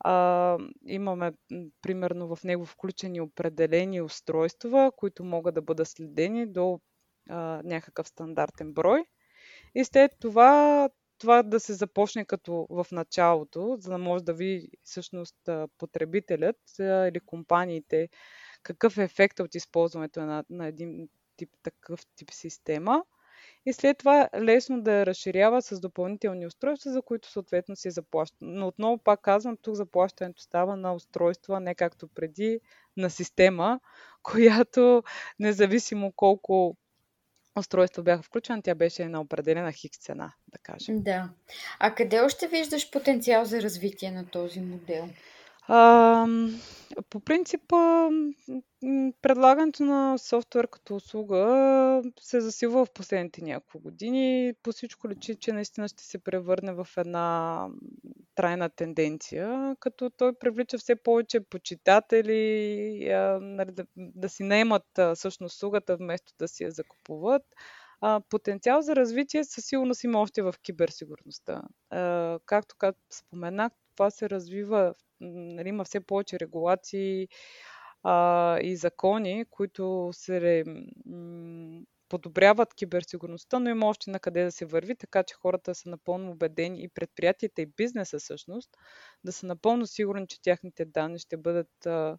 а, 0.00 0.58
имаме, 0.86 1.32
примерно, 1.82 2.36
в 2.36 2.44
него 2.44 2.64
включени 2.64 3.20
определени 3.20 4.00
устройства, 4.00 4.92
които 4.96 5.24
могат 5.24 5.54
да 5.54 5.62
бъдат 5.62 5.88
следени 5.88 6.46
до 6.46 6.80
а, 7.30 7.60
някакъв 7.64 8.08
стандартен 8.08 8.72
брой. 8.72 9.04
И 9.74 9.84
след 9.84 10.12
това 10.20 10.88
това 11.18 11.42
да 11.42 11.60
се 11.60 11.74
започне 11.74 12.24
като 12.24 12.66
в 12.70 12.86
началото, 12.92 13.76
за 13.80 13.90
да 13.90 13.98
може 13.98 14.24
да 14.24 14.34
ви 14.34 14.68
всъщност 14.82 15.36
потребителят 15.78 16.56
или 16.78 17.20
компаниите 17.26 18.08
какъв 18.62 18.98
е 18.98 19.02
ефектът 19.02 19.46
от 19.46 19.54
използването 19.54 20.20
на, 20.20 20.44
на 20.50 20.66
един 20.66 21.08
тип 21.36 21.50
такъв 21.62 22.00
тип 22.16 22.30
система 22.30 23.04
и 23.66 23.72
след 23.72 23.98
това 23.98 24.28
лесно 24.40 24.82
да 24.82 25.06
разширява 25.06 25.62
с 25.62 25.80
допълнителни 25.80 26.46
устройства, 26.46 26.90
за 26.90 27.02
които 27.02 27.30
съответно 27.30 27.76
се 27.76 27.90
заплаща. 27.90 28.36
Но 28.40 28.68
отново 28.68 28.98
пак 28.98 29.20
казвам, 29.20 29.56
тук 29.62 29.74
заплащането 29.74 30.42
става 30.42 30.76
на 30.76 30.94
устройства, 30.94 31.60
не 31.60 31.74
както 31.74 32.08
преди, 32.08 32.60
на 32.96 33.10
система, 33.10 33.80
която 34.22 35.02
независимо 35.38 36.12
колко 36.16 36.76
устройства 37.58 38.02
бяха 38.02 38.22
включени, 38.22 38.62
тя 38.62 38.74
беше 38.74 39.08
на 39.08 39.20
определена 39.20 39.72
хикс 39.72 39.98
цена, 39.98 40.32
да 40.48 40.58
кажем. 40.58 41.02
Да. 41.02 41.28
А 41.78 41.94
къде 41.94 42.20
още 42.20 42.48
виждаш 42.48 42.90
потенциал 42.90 43.44
за 43.44 43.62
развитие 43.62 44.10
на 44.10 44.26
този 44.26 44.60
модел? 44.60 45.08
А, 45.68 46.26
по 47.10 47.20
принцип, 47.20 47.60
предлагането 49.22 49.82
на 49.82 50.18
софтуер 50.18 50.68
като 50.68 50.96
услуга 50.96 52.02
се 52.20 52.40
засилва 52.40 52.84
в 52.84 52.92
последните 52.92 53.42
няколко 53.42 53.78
години. 53.78 54.52
По 54.62 54.72
всичко 54.72 55.08
личи, 55.08 55.34
че 55.34 55.52
наистина 55.52 55.88
ще 55.88 56.04
се 56.04 56.18
превърне 56.18 56.72
в 56.72 56.88
една 56.96 57.68
трайна 58.34 58.70
тенденция, 58.70 59.76
като 59.80 60.10
той 60.10 60.32
привлича 60.38 60.78
все 60.78 60.96
повече 60.96 61.40
почитатели 61.40 63.08
нали, 63.40 63.72
да, 63.72 63.84
да 63.96 64.28
си 64.28 64.42
наемат 64.42 64.86
всъщност 65.14 65.56
услугата, 65.56 65.96
вместо 65.96 66.32
да 66.38 66.48
си 66.48 66.64
я 66.64 66.70
закупуват. 66.70 67.42
А, 68.00 68.20
потенциал 68.30 68.82
за 68.82 68.96
развитие 68.96 69.44
със 69.44 69.64
сигурност 69.64 70.04
има 70.04 70.20
още 70.20 70.42
в 70.42 70.54
киберсигурността. 70.62 71.62
А, 71.90 72.38
както, 72.46 72.74
както 72.78 73.00
споменах, 73.10 73.72
това 73.96 74.10
се 74.10 74.30
развива, 74.30 74.94
нали, 75.20 75.68
има 75.68 75.84
все 75.84 76.00
повече 76.00 76.38
регулации 76.40 77.28
а, 78.02 78.58
и 78.60 78.76
закони, 78.76 79.44
които 79.50 80.10
се 80.12 80.64
м- 81.06 81.80
подобряват 82.08 82.74
киберсигурността, 82.74 83.58
но 83.58 83.70
има 83.70 83.86
още 83.86 84.10
на 84.10 84.20
къде 84.20 84.44
да 84.44 84.52
се 84.52 84.66
върви, 84.66 84.96
така 84.96 85.22
че 85.22 85.34
хората 85.34 85.74
са 85.74 85.88
напълно 85.90 86.30
убедени 86.30 86.82
и 86.82 86.88
предприятията 86.88 87.62
и 87.62 87.66
бизнеса 87.66 88.18
всъщност 88.18 88.70
да 89.24 89.32
са 89.32 89.46
напълно 89.46 89.86
сигурни, 89.86 90.26
че 90.26 90.42
тяхните 90.42 90.84
данни 90.84 91.18
ще 91.18 91.36
бъдат 91.36 91.86
а, 91.86 92.18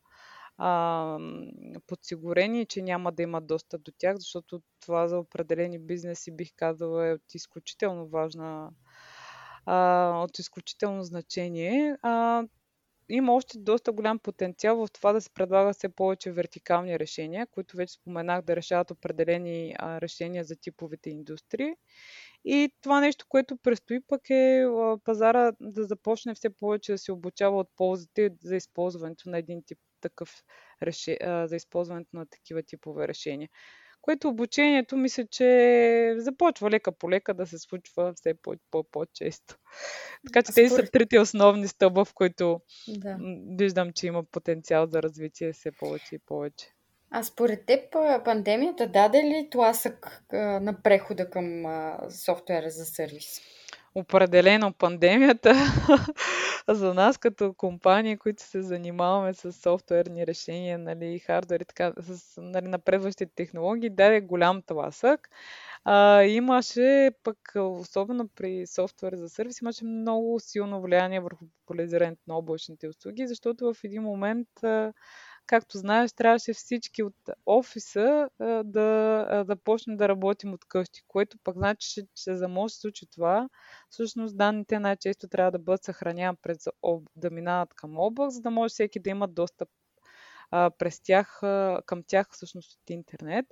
а, 0.57 1.19
подсигурени, 1.87 2.65
че 2.65 2.81
няма 2.81 3.11
да 3.11 3.23
имат 3.23 3.47
достъп 3.47 3.83
до 3.83 3.91
тях, 3.97 4.17
защото 4.17 4.61
това 4.79 5.07
за 5.07 5.19
определени 5.19 5.79
бизнеси 5.79 6.31
бих 6.31 6.49
казала 6.55 7.07
е 7.07 7.13
от 7.13 7.35
изключително 7.35 8.07
важна 8.07 8.69
а, 9.67 10.11
от 10.23 10.39
изключително 10.39 11.03
значение. 11.03 11.97
А, 12.01 12.43
има 13.09 13.33
още 13.33 13.57
доста 13.59 13.91
голям 13.91 14.19
потенциал 14.19 14.77
в 14.77 14.91
това 14.91 15.13
да 15.13 15.21
се 15.21 15.29
предлага 15.29 15.73
все 15.73 15.89
повече 15.89 16.31
вертикални 16.31 16.99
решения, 16.99 17.47
които 17.47 17.77
вече 17.77 17.93
споменах 17.93 18.41
да 18.41 18.55
решават 18.55 18.91
определени 18.91 19.75
а, 19.79 20.01
решения 20.01 20.43
за 20.43 20.55
типовите 20.55 21.09
индустрии. 21.09 21.73
И 22.45 22.69
това 22.81 22.99
нещо, 22.99 23.25
което 23.29 23.57
предстои 23.57 23.99
пък 24.07 24.29
е 24.29 24.63
а, 24.63 24.97
пазара 25.03 25.51
да 25.61 25.83
започне 25.83 26.35
все 26.35 26.49
повече 26.49 26.91
да 26.91 26.97
се 26.97 27.11
обучава 27.11 27.59
от 27.59 27.69
ползите 27.75 28.29
за 28.43 28.55
използването 28.55 29.29
на 29.29 29.37
един 29.37 29.63
тип 29.65 29.79
такъв 30.01 30.43
реше... 30.83 31.17
а, 31.21 31.47
за 31.47 31.55
използването 31.55 32.09
на 32.13 32.25
такива 32.25 32.63
типове 32.63 33.07
решения 33.07 33.49
което 34.07 34.29
обучението 34.29 34.97
мисля, 34.97 35.25
че 35.31 36.13
започва 36.17 36.69
лека 36.69 36.91
по 36.91 37.09
лека 37.09 37.33
да 37.33 37.47
се 37.47 37.57
случва 37.57 38.13
все 38.13 38.33
по-често. 38.91 39.57
Така 40.27 40.43
че 40.43 40.53
тези 40.53 40.75
са 40.75 40.83
трите 40.91 41.19
основни 41.19 41.67
стълба, 41.67 42.05
в 42.05 42.13
които 42.13 42.61
да. 42.87 43.17
виждам, 43.57 43.91
че 43.91 44.07
има 44.07 44.23
потенциал 44.23 44.87
за 44.87 45.03
развитие 45.03 45.53
все 45.53 45.71
повече 45.71 46.15
и 46.15 46.19
повече. 46.19 46.67
А 47.11 47.23
според 47.23 47.65
теб 47.65 47.91
пандемията 48.25 48.87
даде 48.87 49.23
ли 49.23 49.47
тласък 49.51 50.23
на 50.33 50.77
прехода 50.83 51.29
към 51.29 51.63
софтуера 52.09 52.69
за 52.69 52.85
сервис? 52.85 53.41
Определено 53.97 54.73
пандемията 54.73 55.53
за 56.69 56.93
нас 56.93 57.17
като 57.17 57.53
компания, 57.53 58.17
които 58.17 58.43
се 58.43 58.61
занимаваме 58.61 59.33
с 59.33 59.51
софтуерни 59.51 60.27
решения, 60.27 60.77
нали, 60.77 61.19
хардвер 61.19 61.59
и 61.59 61.65
така, 61.65 61.93
с 61.99 62.41
нали, 62.41 62.67
напредващите 62.67 63.35
технологии, 63.35 63.89
даде 63.89 64.21
голям 64.21 64.61
тласък. 64.61 65.29
А, 65.83 66.23
имаше 66.23 67.11
пък, 67.23 67.37
особено 67.55 68.27
при 68.35 68.67
софтуер 68.67 69.13
за 69.15 69.29
сервис, 69.29 69.61
имаше 69.61 69.85
много 69.85 70.39
силно 70.39 70.81
влияние 70.81 71.19
върху 71.19 71.45
популяризирането 71.59 72.21
на 72.27 72.37
облачните 72.37 72.87
услуги, 72.87 73.27
защото 73.27 73.73
в 73.73 73.83
един 73.83 74.01
момент 74.01 74.63
а, 74.63 74.93
както 75.47 75.77
знаеш, 75.77 76.13
трябваше 76.13 76.53
всички 76.53 77.03
от 77.03 77.15
офиса 77.45 78.29
да, 78.39 79.43
да 79.47 79.55
да 79.87 80.09
работим 80.09 80.53
от 80.53 80.65
къщи, 80.65 81.01
което 81.07 81.37
пък 81.43 81.55
значи, 81.55 82.01
че, 82.15 82.35
за 82.35 82.47
може 82.47 82.71
да 82.71 82.75
се 82.75 82.79
случи 82.79 83.05
това, 83.11 83.49
всъщност 83.89 84.37
данните 84.37 84.79
най-често 84.79 85.27
трябва 85.27 85.51
да 85.51 85.59
бъдат 85.59 85.83
съхранявани 85.83 86.37
през 86.41 86.57
да 87.15 87.29
минават 87.31 87.73
към 87.73 87.99
облак, 87.99 88.29
за 88.29 88.41
да 88.41 88.51
може 88.51 88.71
всеки 88.71 88.99
да 88.99 89.09
има 89.09 89.27
достъп 89.27 89.69
а, 90.51 90.71
през 90.77 91.01
тях, 91.01 91.43
а, 91.43 91.81
към 91.85 92.03
тях 92.07 92.27
всъщност 92.31 92.73
от 92.73 92.89
интернет. 92.89 93.45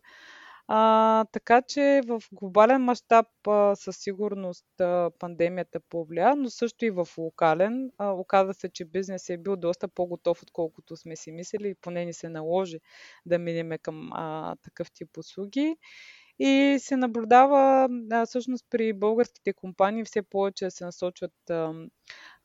А, 0.67 1.25
така 1.31 1.61
че 1.61 2.01
в 2.07 2.21
глобален 2.31 2.81
мащаб 2.81 3.27
със 3.75 3.97
сигурност 3.97 4.65
а, 4.81 5.11
пандемията 5.19 5.79
повлия, 5.79 6.35
но 6.35 6.49
също 6.49 6.85
и 6.85 6.89
в 6.89 7.07
локален. 7.17 7.91
А, 7.97 8.11
оказва 8.11 8.53
се, 8.53 8.69
че 8.69 8.85
бизнес 8.85 9.29
е 9.29 9.37
бил 9.37 9.55
доста 9.55 9.87
по-готов, 9.87 10.43
отколкото 10.43 10.97
сме 10.97 11.15
си 11.15 11.31
мислили 11.31 11.69
и 11.69 11.75
поне 11.75 12.05
ни 12.05 12.13
се 12.13 12.29
наложи 12.29 12.79
да 13.25 13.39
минеме 13.39 13.77
към 13.77 14.09
а, 14.13 14.55
такъв 14.63 14.91
тип 14.91 15.17
услуги. 15.17 15.77
И 16.39 16.77
се 16.79 16.97
наблюдава 16.97 17.89
а, 18.11 18.25
всъщност 18.25 18.65
при 18.69 18.93
българските 18.93 19.53
компании 19.53 20.03
все 20.05 20.21
повече 20.21 20.71
се 20.71 20.85
насочват 20.85 21.49
а, 21.49 21.73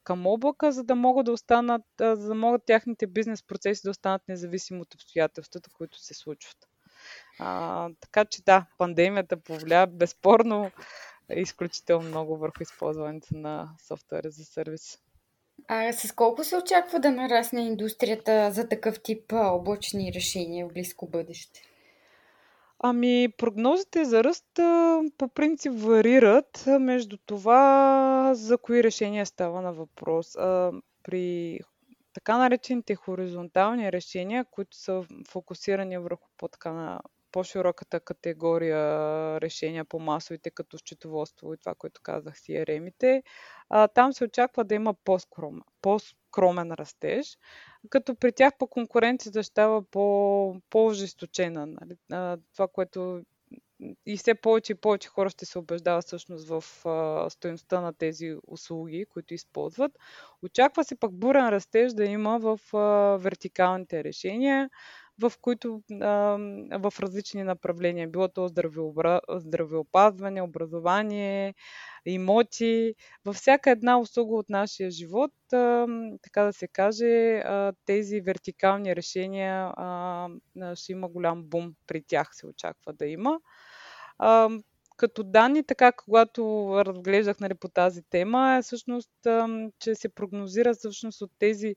към 0.05 0.27
облака, 0.27 0.73
за 0.73 0.85
да 0.85 0.95
могат 0.95 1.27
да 1.27 1.33
останат, 1.33 1.83
а, 2.01 2.17
за 2.17 2.29
да 2.29 2.35
могат 2.35 2.63
тяхните 2.67 3.07
бизнес 3.07 3.43
процеси 3.43 3.81
да 3.85 3.91
останат 3.91 4.23
независими 4.29 4.81
от 4.81 4.95
обстоятелствата, 4.95 5.71
които 5.71 5.99
се 5.99 6.15
случват. 6.15 6.70
А, 7.41 7.89
така 8.01 8.25
че 8.25 8.43
да, 8.43 8.67
пандемията 8.79 9.37
повлия 9.37 9.87
безспорно 9.87 10.71
изключително 11.37 12.09
много 12.09 12.37
върху 12.37 12.63
използването 12.63 13.29
на 13.33 13.69
софтуера 13.87 14.31
за 14.31 14.45
сервис. 14.45 14.99
А 15.69 15.93
с 15.93 16.13
колко 16.13 16.45
се 16.45 16.57
очаква 16.57 17.01
да 17.01 17.11
нарасне 17.11 17.67
индустрията 17.67 18.51
за 18.53 18.69
такъв 18.69 19.03
тип 19.03 19.33
облачни 19.33 20.13
решения 20.15 20.67
в 20.67 20.73
близко 20.73 21.07
бъдеще? 21.07 21.63
Ами, 22.79 23.29
прогнозите 23.39 24.05
за 24.05 24.25
ръст 24.25 24.47
по 25.19 25.29
принцип 25.29 25.73
варират 25.77 26.65
между 26.81 27.17
това 27.27 28.31
за 28.35 28.59
кои 28.59 28.83
решения 28.83 29.27
става 29.27 29.63
на 29.63 29.73
въпрос. 29.73 30.33
При 31.03 31.61
така 32.13 32.39
наречените 32.39 32.95
хоризонтални 32.95 33.93
решения, 33.93 34.45
които 34.51 34.77
са 34.77 35.05
фокусирани 35.29 35.99
върху 35.99 36.29
по-така 36.37 36.73
на 36.73 37.01
по-широката 37.33 38.01
категория 38.01 38.81
решения 39.41 39.85
по 39.85 39.99
масовите, 39.99 40.51
като 40.51 40.79
счетоводство 40.79 41.55
и 41.55 41.59
това, 41.59 41.75
което 41.75 42.01
казах, 42.03 42.35
CRM-ите, 42.35 43.23
а, 43.69 43.89
там 43.89 44.13
се 44.13 44.25
очаква 44.25 44.65
да 44.65 44.75
има 44.75 44.95
по-скромен, 45.05 45.63
по-скромен 45.83 46.73
растеж, 46.73 47.39
като 47.91 48.15
при 48.15 48.33
тях 48.33 48.53
по 48.59 48.67
конкуренцията 48.67 49.45
става 49.45 49.83
по, 49.83 50.57
по-ожесточена. 50.71 51.67
Нали? 51.67 51.97
А, 52.13 52.39
това, 52.55 52.69
което 52.69 53.23
и 54.07 54.17
все 54.17 54.35
повече 54.35 54.73
и 54.73 54.77
повече 54.77 55.09
хора 55.09 55.31
ще 55.31 55.47
се 55.47 55.59
убеждават 55.59 56.05
всъщност 56.05 56.49
в 56.49 56.65
а, 56.89 57.31
стоеността 57.31 57.81
на 57.81 57.93
тези 57.93 58.35
услуги, 58.47 59.07
които 59.11 59.35
използват. 59.35 59.93
Очаква 60.43 60.85
се 60.85 61.01
пък 61.01 61.13
бурен 61.13 61.49
растеж 61.49 61.93
да 61.93 62.05
има 62.05 62.39
в 62.39 62.77
а, 62.77 62.79
вертикалните 63.17 64.05
решения, 64.05 64.71
в 65.21 65.33
които 65.41 65.83
а, 66.01 66.07
в 66.79 66.93
различни 67.01 67.43
направления, 67.43 68.09
било 68.09 68.29
то 68.29 68.49
здравеопазване, 69.39 70.43
образование, 70.43 71.55
имоти, 72.07 72.95
във 73.25 73.37
всяка 73.37 73.71
една 73.71 73.99
услуга 74.01 74.37
от 74.37 74.49
нашия 74.49 74.91
живот, 74.91 75.33
а, 75.53 75.87
така 76.23 76.43
да 76.43 76.53
се 76.53 76.69
каже, 76.69 77.37
а, 77.37 77.73
тези 77.87 78.21
вертикални 78.21 78.97
решения 78.97 79.73
а, 79.77 80.29
ще 80.75 80.93
има 80.93 81.09
голям 81.09 81.43
бум 81.43 81.75
при 81.87 82.03
тях, 82.03 82.29
се 82.33 82.47
очаква 82.47 82.93
да 82.93 83.07
има. 83.07 83.41
А, 84.19 84.49
като 84.97 85.23
данни, 85.23 85.65
така 85.67 85.93
когато 85.93 86.73
разглеждах 86.87 87.41
нали, 87.41 87.55
по 87.55 87.69
тази 87.69 88.03
тема, 88.11 88.57
е 88.59 88.63
всъщност, 88.63 89.11
че 89.79 89.95
се 89.95 90.09
прогнозира 90.09 90.75
всъщност 90.75 91.21
от 91.23 91.31
тези 91.39 91.77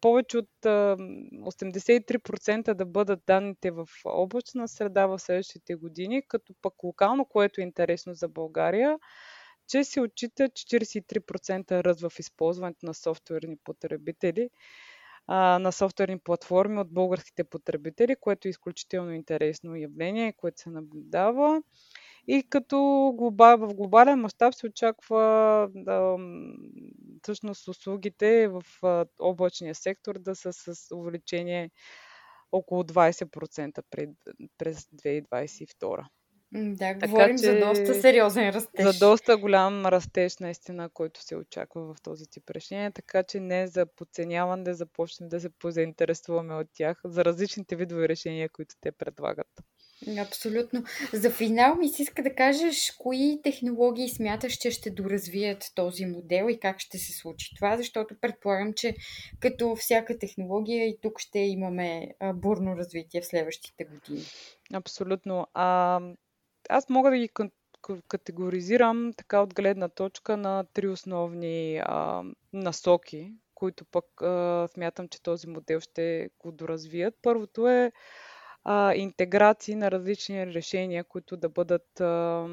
повече 0.00 0.38
от 0.38 0.50
83% 0.62 2.74
да 2.74 2.86
бъдат 2.86 3.20
данните 3.26 3.70
в 3.70 3.88
облачна 4.04 4.68
среда 4.68 5.06
в 5.06 5.18
следващите 5.18 5.74
години, 5.74 6.22
като 6.28 6.54
пък 6.62 6.82
локално, 6.82 7.24
което 7.24 7.60
е 7.60 7.64
интересно 7.64 8.14
за 8.14 8.28
България, 8.28 8.98
че 9.68 9.84
се 9.84 10.00
отчита 10.00 10.48
43% 10.48 11.84
ръст 11.84 12.00
в 12.00 12.12
използването 12.18 12.86
на 12.86 12.94
софтуерни 12.94 13.56
потребители, 13.64 14.50
на 15.28 15.72
софтуерни 15.72 16.18
платформи 16.18 16.80
от 16.80 16.92
българските 16.92 17.44
потребители, 17.44 18.16
което 18.20 18.48
е 18.48 18.50
изключително 18.50 19.12
интересно 19.12 19.76
явление, 19.76 20.32
което 20.32 20.60
се 20.60 20.70
наблюдава. 20.70 21.62
И 22.28 22.42
като 22.50 23.12
глобал, 23.16 23.58
в 23.58 23.74
глобален 23.74 24.20
мащаб 24.20 24.54
се 24.54 24.66
очаква 24.66 25.68
да, 25.74 26.16
всъщност 27.22 27.68
услугите 27.68 28.48
в 28.48 28.62
облачния 29.18 29.74
сектор 29.74 30.18
да 30.18 30.34
са 30.34 30.52
с 30.52 30.94
увеличение 30.94 31.70
около 32.52 32.82
20% 32.82 33.82
пред, 33.90 34.10
през 34.58 34.84
2022. 34.84 36.04
Да, 36.52 36.76
така, 36.78 37.08
говорим 37.08 37.38
че, 37.38 37.44
за 37.44 37.58
доста 37.60 37.94
сериозен 37.94 38.50
растеж. 38.50 38.84
За 38.86 39.06
доста 39.06 39.36
голям 39.36 39.86
растеж, 39.86 40.38
наистина, 40.38 40.88
който 40.88 41.22
се 41.22 41.36
очаква 41.36 41.94
в 41.94 42.02
този 42.02 42.26
тип 42.26 42.50
решение, 42.50 42.90
така 42.90 43.22
че 43.22 43.40
не 43.40 43.66
за 43.66 43.86
подценяване 43.86 44.64
да 44.64 44.74
започнем 44.74 45.28
да 45.28 45.40
се 45.40 45.50
позаинтересуваме 45.50 46.54
от 46.54 46.66
тях 46.74 47.00
за 47.04 47.24
различните 47.24 47.76
видове 47.76 48.08
решения, 48.08 48.48
които 48.48 48.74
те 48.80 48.92
предлагат. 48.92 49.48
Абсолютно. 50.18 50.84
За 51.12 51.30
финал 51.30 51.76
ми 51.76 51.88
се 51.88 52.02
иска 52.02 52.22
да 52.22 52.34
кажеш 52.34 52.92
кои 52.98 53.40
технологии 53.42 54.08
смяташ, 54.08 54.52
че 54.52 54.70
ще 54.70 54.90
доразвият 54.90 55.64
този 55.74 56.06
модел 56.06 56.46
и 56.50 56.60
как 56.60 56.80
ще 56.80 56.98
се 56.98 57.12
случи 57.12 57.54
това, 57.56 57.76
защото 57.76 58.14
предполагам, 58.20 58.72
че 58.72 58.94
като 59.40 59.76
всяка 59.76 60.18
технология 60.18 60.88
и 60.88 60.98
тук 61.02 61.20
ще 61.20 61.38
имаме 61.38 62.08
бурно 62.34 62.76
развитие 62.76 63.20
в 63.20 63.26
следващите 63.26 63.84
години. 63.84 64.24
Абсолютно. 64.72 65.46
А, 65.54 66.00
аз 66.68 66.88
мога 66.88 67.10
да 67.10 67.16
ги 67.16 67.30
категоризирам 68.08 69.12
така 69.16 69.40
от 69.40 69.54
гледна 69.54 69.88
точка 69.88 70.36
на 70.36 70.64
три 70.72 70.88
основни 70.88 71.80
а, 71.84 72.22
насоки, 72.52 73.32
които 73.54 73.84
пък 73.84 74.22
а, 74.22 74.68
смятам, 74.74 75.08
че 75.08 75.22
този 75.22 75.46
модел 75.46 75.80
ще 75.80 76.30
го 76.38 76.52
доразвият. 76.52 77.14
Първото 77.22 77.68
е 77.68 77.92
а, 78.70 78.94
интеграции 78.94 79.74
на 79.74 79.90
различни 79.90 80.46
решения, 80.46 81.04
които 81.04 81.36
да 81.36 81.48
бъдат 81.48 82.00
а, 82.00 82.46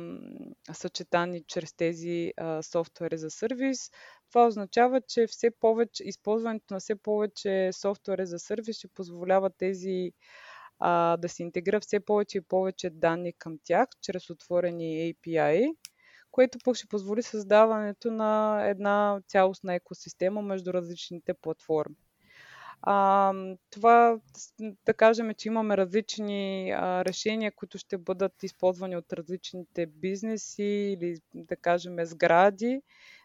съчетани 0.73 1.43
чрез 1.47 1.73
тези 1.73 2.33
а, 2.37 2.63
софтуери 2.63 3.17
за 3.17 3.29
сервис. 3.29 3.91
Това 4.29 4.47
означава, 4.47 5.01
че 5.01 5.27
все 5.27 5.51
повече, 5.59 6.03
използването 6.03 6.73
на 6.73 6.79
все 6.79 6.95
повече 6.95 7.69
софтуери 7.73 8.25
за 8.25 8.39
сервис 8.39 8.77
ще 8.77 8.87
позволява 8.87 9.49
тези 9.49 10.11
а, 10.79 11.17
да 11.17 11.29
се 11.29 11.43
интегрира 11.43 11.79
все 11.79 11.99
повече 11.99 12.37
и 12.37 12.41
повече 12.41 12.89
данни 12.89 13.33
към 13.33 13.57
тях 13.63 13.87
чрез 14.01 14.29
отворени 14.29 15.13
API, 15.13 15.75
което 16.31 16.57
пък 16.63 16.75
ще 16.75 16.87
позволи 16.87 17.23
създаването 17.23 18.11
на 18.11 18.61
една 18.67 19.21
цялостна 19.27 19.75
екосистема 19.75 20.41
между 20.41 20.73
различните 20.73 21.33
платформи. 21.33 22.04
А, 22.87 23.33
това 23.69 24.17
да 24.85 24.93
кажем, 24.93 25.33
че 25.37 25.47
имаме 25.47 25.77
различни 25.77 26.71
а, 26.71 27.05
решения, 27.05 27.51
които 27.55 27.77
ще 27.77 27.97
бъдат 27.97 28.43
използвани 28.43 28.97
от 28.97 29.13
различните 29.13 29.85
бизнеси 29.85 30.63
или 30.63 31.17
да 31.33 31.55
кажем 31.55 32.05
сгради, 32.05 32.81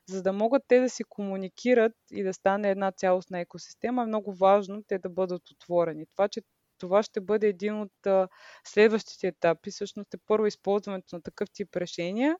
за 0.09 0.23
да 0.23 0.33
могат 0.33 0.63
те 0.69 0.81
да 0.81 0.89
си 0.89 1.05
комуникират 1.05 1.93
и 2.11 2.23
да 2.23 2.35
стане 2.35 2.71
една 2.71 2.93
цялостна 2.93 3.41
екосистема, 3.41 4.03
е 4.03 4.07
много 4.07 4.35
важно 4.35 4.83
те 4.83 4.99
да 4.99 5.09
бъдат 5.09 5.51
отворени. 5.51 6.07
Това, 6.07 6.29
че 6.29 6.43
това 6.79 7.03
ще 7.03 7.21
бъде 7.21 7.49
един 7.49 7.81
от 7.81 8.07
а, 8.07 8.29
следващите 8.65 9.27
етапи. 9.27 9.71
Всъщност 9.71 10.15
е 10.15 10.19
първо 10.27 10.47
използването 10.47 11.17
на 11.17 11.23
такъв 11.23 11.49
тип 11.53 11.77
решения 11.77 12.37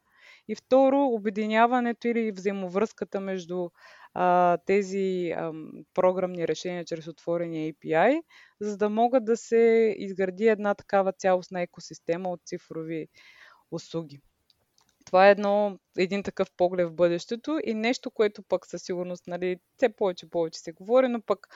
и 0.51 0.55
второ 0.55 1.07
обединяването 1.07 2.09
или 2.09 2.33
взаимовръзката 2.33 3.21
между 3.21 3.69
а, 4.15 4.59
тези 4.67 5.33
а, 5.37 5.53
програмни 5.95 6.49
решения 6.49 6.85
чрез 6.85 7.07
отворения 7.07 7.73
API, 7.73 8.23
за 8.61 8.77
да 8.77 8.89
могат 8.89 9.25
да 9.25 9.37
се 9.37 9.95
изгради 9.99 10.47
една 10.47 10.75
такава 10.75 11.13
цялостна 11.13 11.63
екосистема 11.63 12.31
от 12.31 12.41
цифрови 12.47 13.09
услуги. 13.71 14.21
Това 15.05 15.29
е 15.29 15.31
едно, 15.31 15.79
един 15.99 16.23
такъв 16.23 16.49
поглед 16.57 16.89
в 16.89 16.95
бъдещето 16.95 17.61
и 17.65 17.75
нещо, 17.75 18.11
което 18.11 18.43
пък 18.43 18.67
със 18.67 18.83
сигурност, 18.83 19.27
нали, 19.27 19.57
все 19.77 19.89
повече 19.89 20.31
повече 20.31 20.61
се 20.61 20.73
говори, 20.73 21.09
но 21.09 21.21
пък 21.21 21.47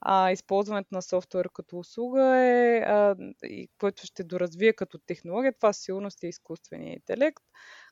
а, 0.00 0.30
използването 0.30 0.88
на 0.92 1.02
софтуер 1.02 1.48
като 1.54 1.78
услуга 1.78 2.36
е, 2.36 2.78
а, 2.78 3.16
и 3.42 3.68
което 3.80 4.06
ще 4.06 4.24
доразвие 4.24 4.72
като 4.72 4.98
технология, 4.98 5.52
това 5.52 5.72
със 5.72 5.84
сигурност 5.84 6.24
е 6.24 6.26
изкуствения 6.26 6.92
интелект, 6.92 7.44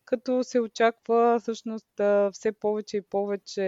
като 0.05 0.45
се 0.45 0.61
очаква 0.61 1.39
всъщност 1.41 1.89
все 2.33 2.53
повече 2.53 2.97
и 2.97 3.03
повече 3.03 3.63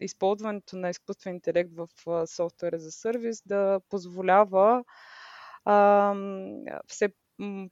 използването 0.00 0.76
на 0.76 0.90
изкуствен 0.90 1.34
интелект 1.34 1.70
в 1.76 1.88
софтуера 2.26 2.78
за 2.78 2.92
сервис 2.92 3.42
да 3.46 3.80
позволява 3.88 4.84
все 6.86 7.08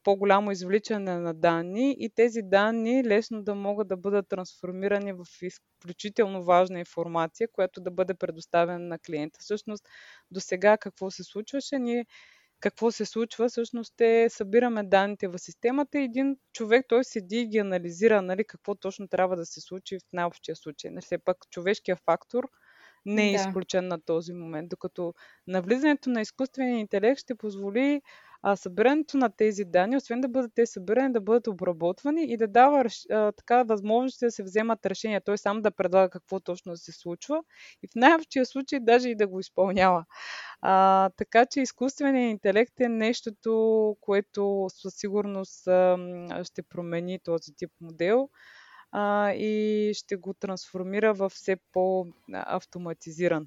по-голямо 0.03 0.51
извличане 0.51 1.19
на 1.19 1.35
данни 1.35 1.97
и 1.99 2.11
тези 2.15 2.41
данни 2.43 3.05
лесно 3.05 3.43
да 3.43 3.55
могат 3.55 3.89
да 3.89 3.97
бъдат 3.97 4.29
трансформирани 4.29 5.13
в 5.13 5.25
изключително 5.43 6.43
важна 6.45 6.79
информация, 6.79 7.49
която 7.53 7.81
да 7.81 7.91
бъде 7.91 8.15
предоставена 8.15 8.79
на 8.79 8.99
клиента. 8.99 9.39
Всъщност, 9.43 9.89
до 10.31 10.41
сега 10.41 10.79
какво 10.79 11.11
се 11.11 11.25
случваше? 11.25 11.79
Ние 11.79 12.07
какво 12.61 12.91
се 12.91 13.05
случва, 13.05 13.49
всъщност 13.49 14.01
е 14.01 14.29
събираме 14.31 14.83
данните 14.83 15.29
в 15.29 15.39
системата 15.39 15.99
и 15.99 16.05
един 16.05 16.37
човек, 16.53 16.87
той 16.89 17.05
седи 17.05 17.37
и 17.41 17.47
ги 17.47 17.59
анализира, 17.59 18.23
нали, 18.23 18.45
какво 18.45 18.75
точно 18.75 19.09
трябва 19.09 19.37
да 19.37 19.47
се 19.47 19.61
случи 19.61 19.99
в 19.99 20.13
най-общия 20.13 20.57
случай. 20.57 20.91
Нали, 20.91 21.03
все 21.03 21.19
пак 21.19 21.37
човешкия 21.51 21.97
фактор 21.97 22.49
не 23.07 23.29
е 23.31 23.37
да. 23.37 23.41
изключен 23.41 23.89
на 23.89 24.01
този 24.01 24.33
момент, 24.33 24.69
докато 24.69 25.15
навлизането 25.47 26.11
на 26.11 26.21
изкуствения 26.21 26.79
интелект 26.79 27.21
ще 27.21 27.35
позволи 27.35 28.03
а, 28.43 28.57
събирането 28.57 29.17
на 29.17 29.31
тези 29.31 29.65
данни, 29.65 29.97
освен 29.97 30.21
да 30.21 30.29
бъдат 30.29 30.53
те 30.55 30.67
събирани, 30.67 31.13
да 31.13 31.21
бъдат 31.21 31.47
обработвани 31.47 32.25
и 32.25 32.37
да 32.37 32.49
дава 32.49 32.85
а, 33.11 33.33
така 33.33 33.63
възможност 33.63 34.21
да 34.21 34.31
се 34.31 34.43
вземат 34.43 34.87
решения. 34.87 35.21
Той 35.25 35.39
сам 35.39 35.63
да 35.63 35.71
предлага 35.71 36.11
какво 36.11 36.41
точно 36.41 36.77
се 36.77 36.93
случва 36.93 37.43
и 37.83 37.89
в 37.89 37.95
най-общия 37.97 38.47
случай 38.47 38.81
даже 38.81 39.09
и 39.09 39.17
да 39.17 39.27
го 39.27 39.41
изпълнява. 39.41 40.05
А, 40.61 41.11
така 41.17 41.47
че 41.47 41.61
изкуственият 41.61 42.31
интелект 42.31 42.81
е 42.81 42.89
нещото, 42.89 43.97
което 44.01 44.67
със 44.69 44.95
сигурност 44.95 45.67
а, 45.67 45.99
ще 46.45 46.63
промени 46.63 47.19
този 47.25 47.53
тип 47.57 47.71
модел 47.81 48.29
а, 48.93 49.33
и 49.33 49.93
ще 49.95 50.17
го 50.17 50.35
трансформира 50.35 51.15
в 51.15 51.29
все 51.29 51.57
по-автоматизиран 51.73 53.47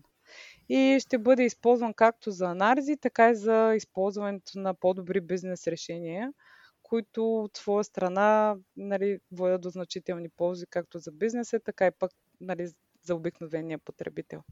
и 0.74 1.00
ще 1.00 1.18
бъде 1.18 1.44
използван 1.44 1.94
както 1.94 2.32
за 2.32 2.46
анализи, 2.46 2.98
така 2.98 3.30
и 3.30 3.36
за 3.36 3.74
използването 3.76 4.60
на 4.60 4.74
по-добри 4.74 5.22
бизнес 5.22 5.68
решения, 5.68 6.34
които 6.84 7.36
от 7.44 7.58
своя 7.58 7.84
страна 7.84 8.56
нали, 8.78 9.20
водят 9.32 9.62
до 9.62 9.70
значителни 9.70 10.30
ползи 10.30 10.66
както 10.70 11.00
за 11.00 11.12
бизнеса, 11.12 11.60
така 11.60 11.88
и 11.88 11.92
пък 12.00 12.12
нали, 12.42 12.70
за 13.04 13.16
обикновения 13.16 13.80
потребител. 13.80 14.44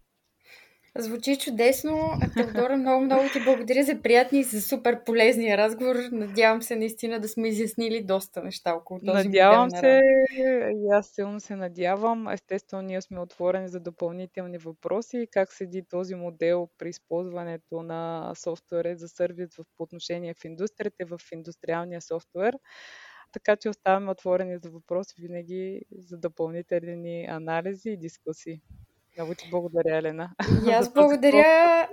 Звучи 0.98 1.38
чудесно. 1.38 2.12
Теодора, 2.34 2.78
много, 2.78 3.06
много 3.06 3.24
ти 3.34 3.44
благодаря 3.44 3.84
за 3.84 4.02
приятни 4.02 4.40
и 4.40 4.44
за 4.44 4.62
супер 4.62 5.04
полезния 5.04 5.58
разговор. 5.58 5.96
Надявам 6.12 6.62
се 6.62 6.76
наистина 6.76 7.20
да 7.20 7.28
сме 7.28 7.48
изяснили 7.48 8.04
доста 8.04 8.44
неща 8.44 8.74
около 8.74 9.00
този 9.00 9.28
Надявам 9.28 9.70
се, 9.72 10.02
и 10.40 10.88
аз 10.92 11.08
силно 11.08 11.40
се 11.40 11.56
надявам. 11.56 12.28
Естествено, 12.28 12.82
ние 12.82 13.02
сме 13.02 13.20
отворени 13.20 13.68
за 13.68 13.80
допълнителни 13.80 14.58
въпроси. 14.58 15.28
Как 15.32 15.54
седи 15.54 15.84
този 15.90 16.16
модел 16.16 16.70
при 16.78 16.90
използването 16.90 17.82
на 17.82 18.32
софтуер 18.36 18.96
за 18.96 19.08
сервис 19.08 19.56
в, 19.56 19.64
по 19.78 19.84
отношение 19.84 20.34
в 20.34 20.46
индустрията, 20.46 21.06
в 21.06 21.20
индустриалния 21.32 22.02
софтуер. 22.02 22.58
Така 23.32 23.56
че 23.56 23.70
оставаме 23.70 24.12
отворени 24.12 24.58
за 24.58 24.70
въпроси 24.70 25.16
винаги 25.22 25.82
за 25.98 26.18
допълнителни 26.18 27.26
анализи 27.26 27.90
и 27.90 27.98
дискусии. 27.98 28.62
Много 29.20 29.36
ти 29.36 29.48
благодаря, 29.52 29.98
Елена. 29.98 30.30
И 30.68 30.72
аз 30.72 30.94
благодаря. 30.94 31.88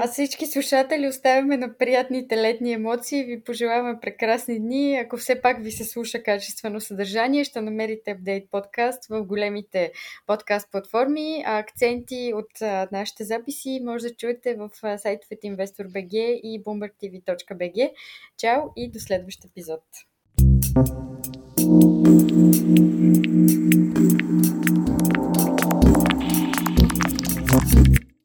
А 0.00 0.08
всички 0.08 0.46
слушатели 0.46 1.08
оставяме 1.08 1.56
на 1.56 1.78
приятните 1.78 2.36
летни 2.36 2.72
емоции 2.72 3.20
и 3.20 3.24
ви 3.24 3.44
пожелаваме 3.44 3.98
прекрасни 4.00 4.58
дни. 4.58 4.96
Ако 4.96 5.16
все 5.16 5.40
пак 5.40 5.62
ви 5.62 5.72
се 5.72 5.84
слуша 5.84 6.22
качествено 6.22 6.80
съдържание, 6.80 7.44
ще 7.44 7.60
намерите 7.60 8.10
апдейт 8.10 8.50
подкаст 8.50 9.06
в 9.06 9.22
големите 9.24 9.92
подкаст 10.26 10.70
платформи. 10.70 11.42
А 11.46 11.58
акценти 11.58 12.32
от 12.34 12.60
нашите 12.92 13.24
записи 13.24 13.80
може 13.84 14.08
да 14.08 14.14
чуете 14.14 14.54
в 14.54 14.70
сайтовете 14.98 15.46
InvestorBG 15.46 16.14
и 16.42 16.62
BoomberTV.bg. 16.64 17.92
Чао 18.38 18.62
и 18.76 18.90
до 18.90 19.00
следващ 19.00 19.44
епизод. 19.44 19.82
thank 20.74 20.88
you 20.88 21.21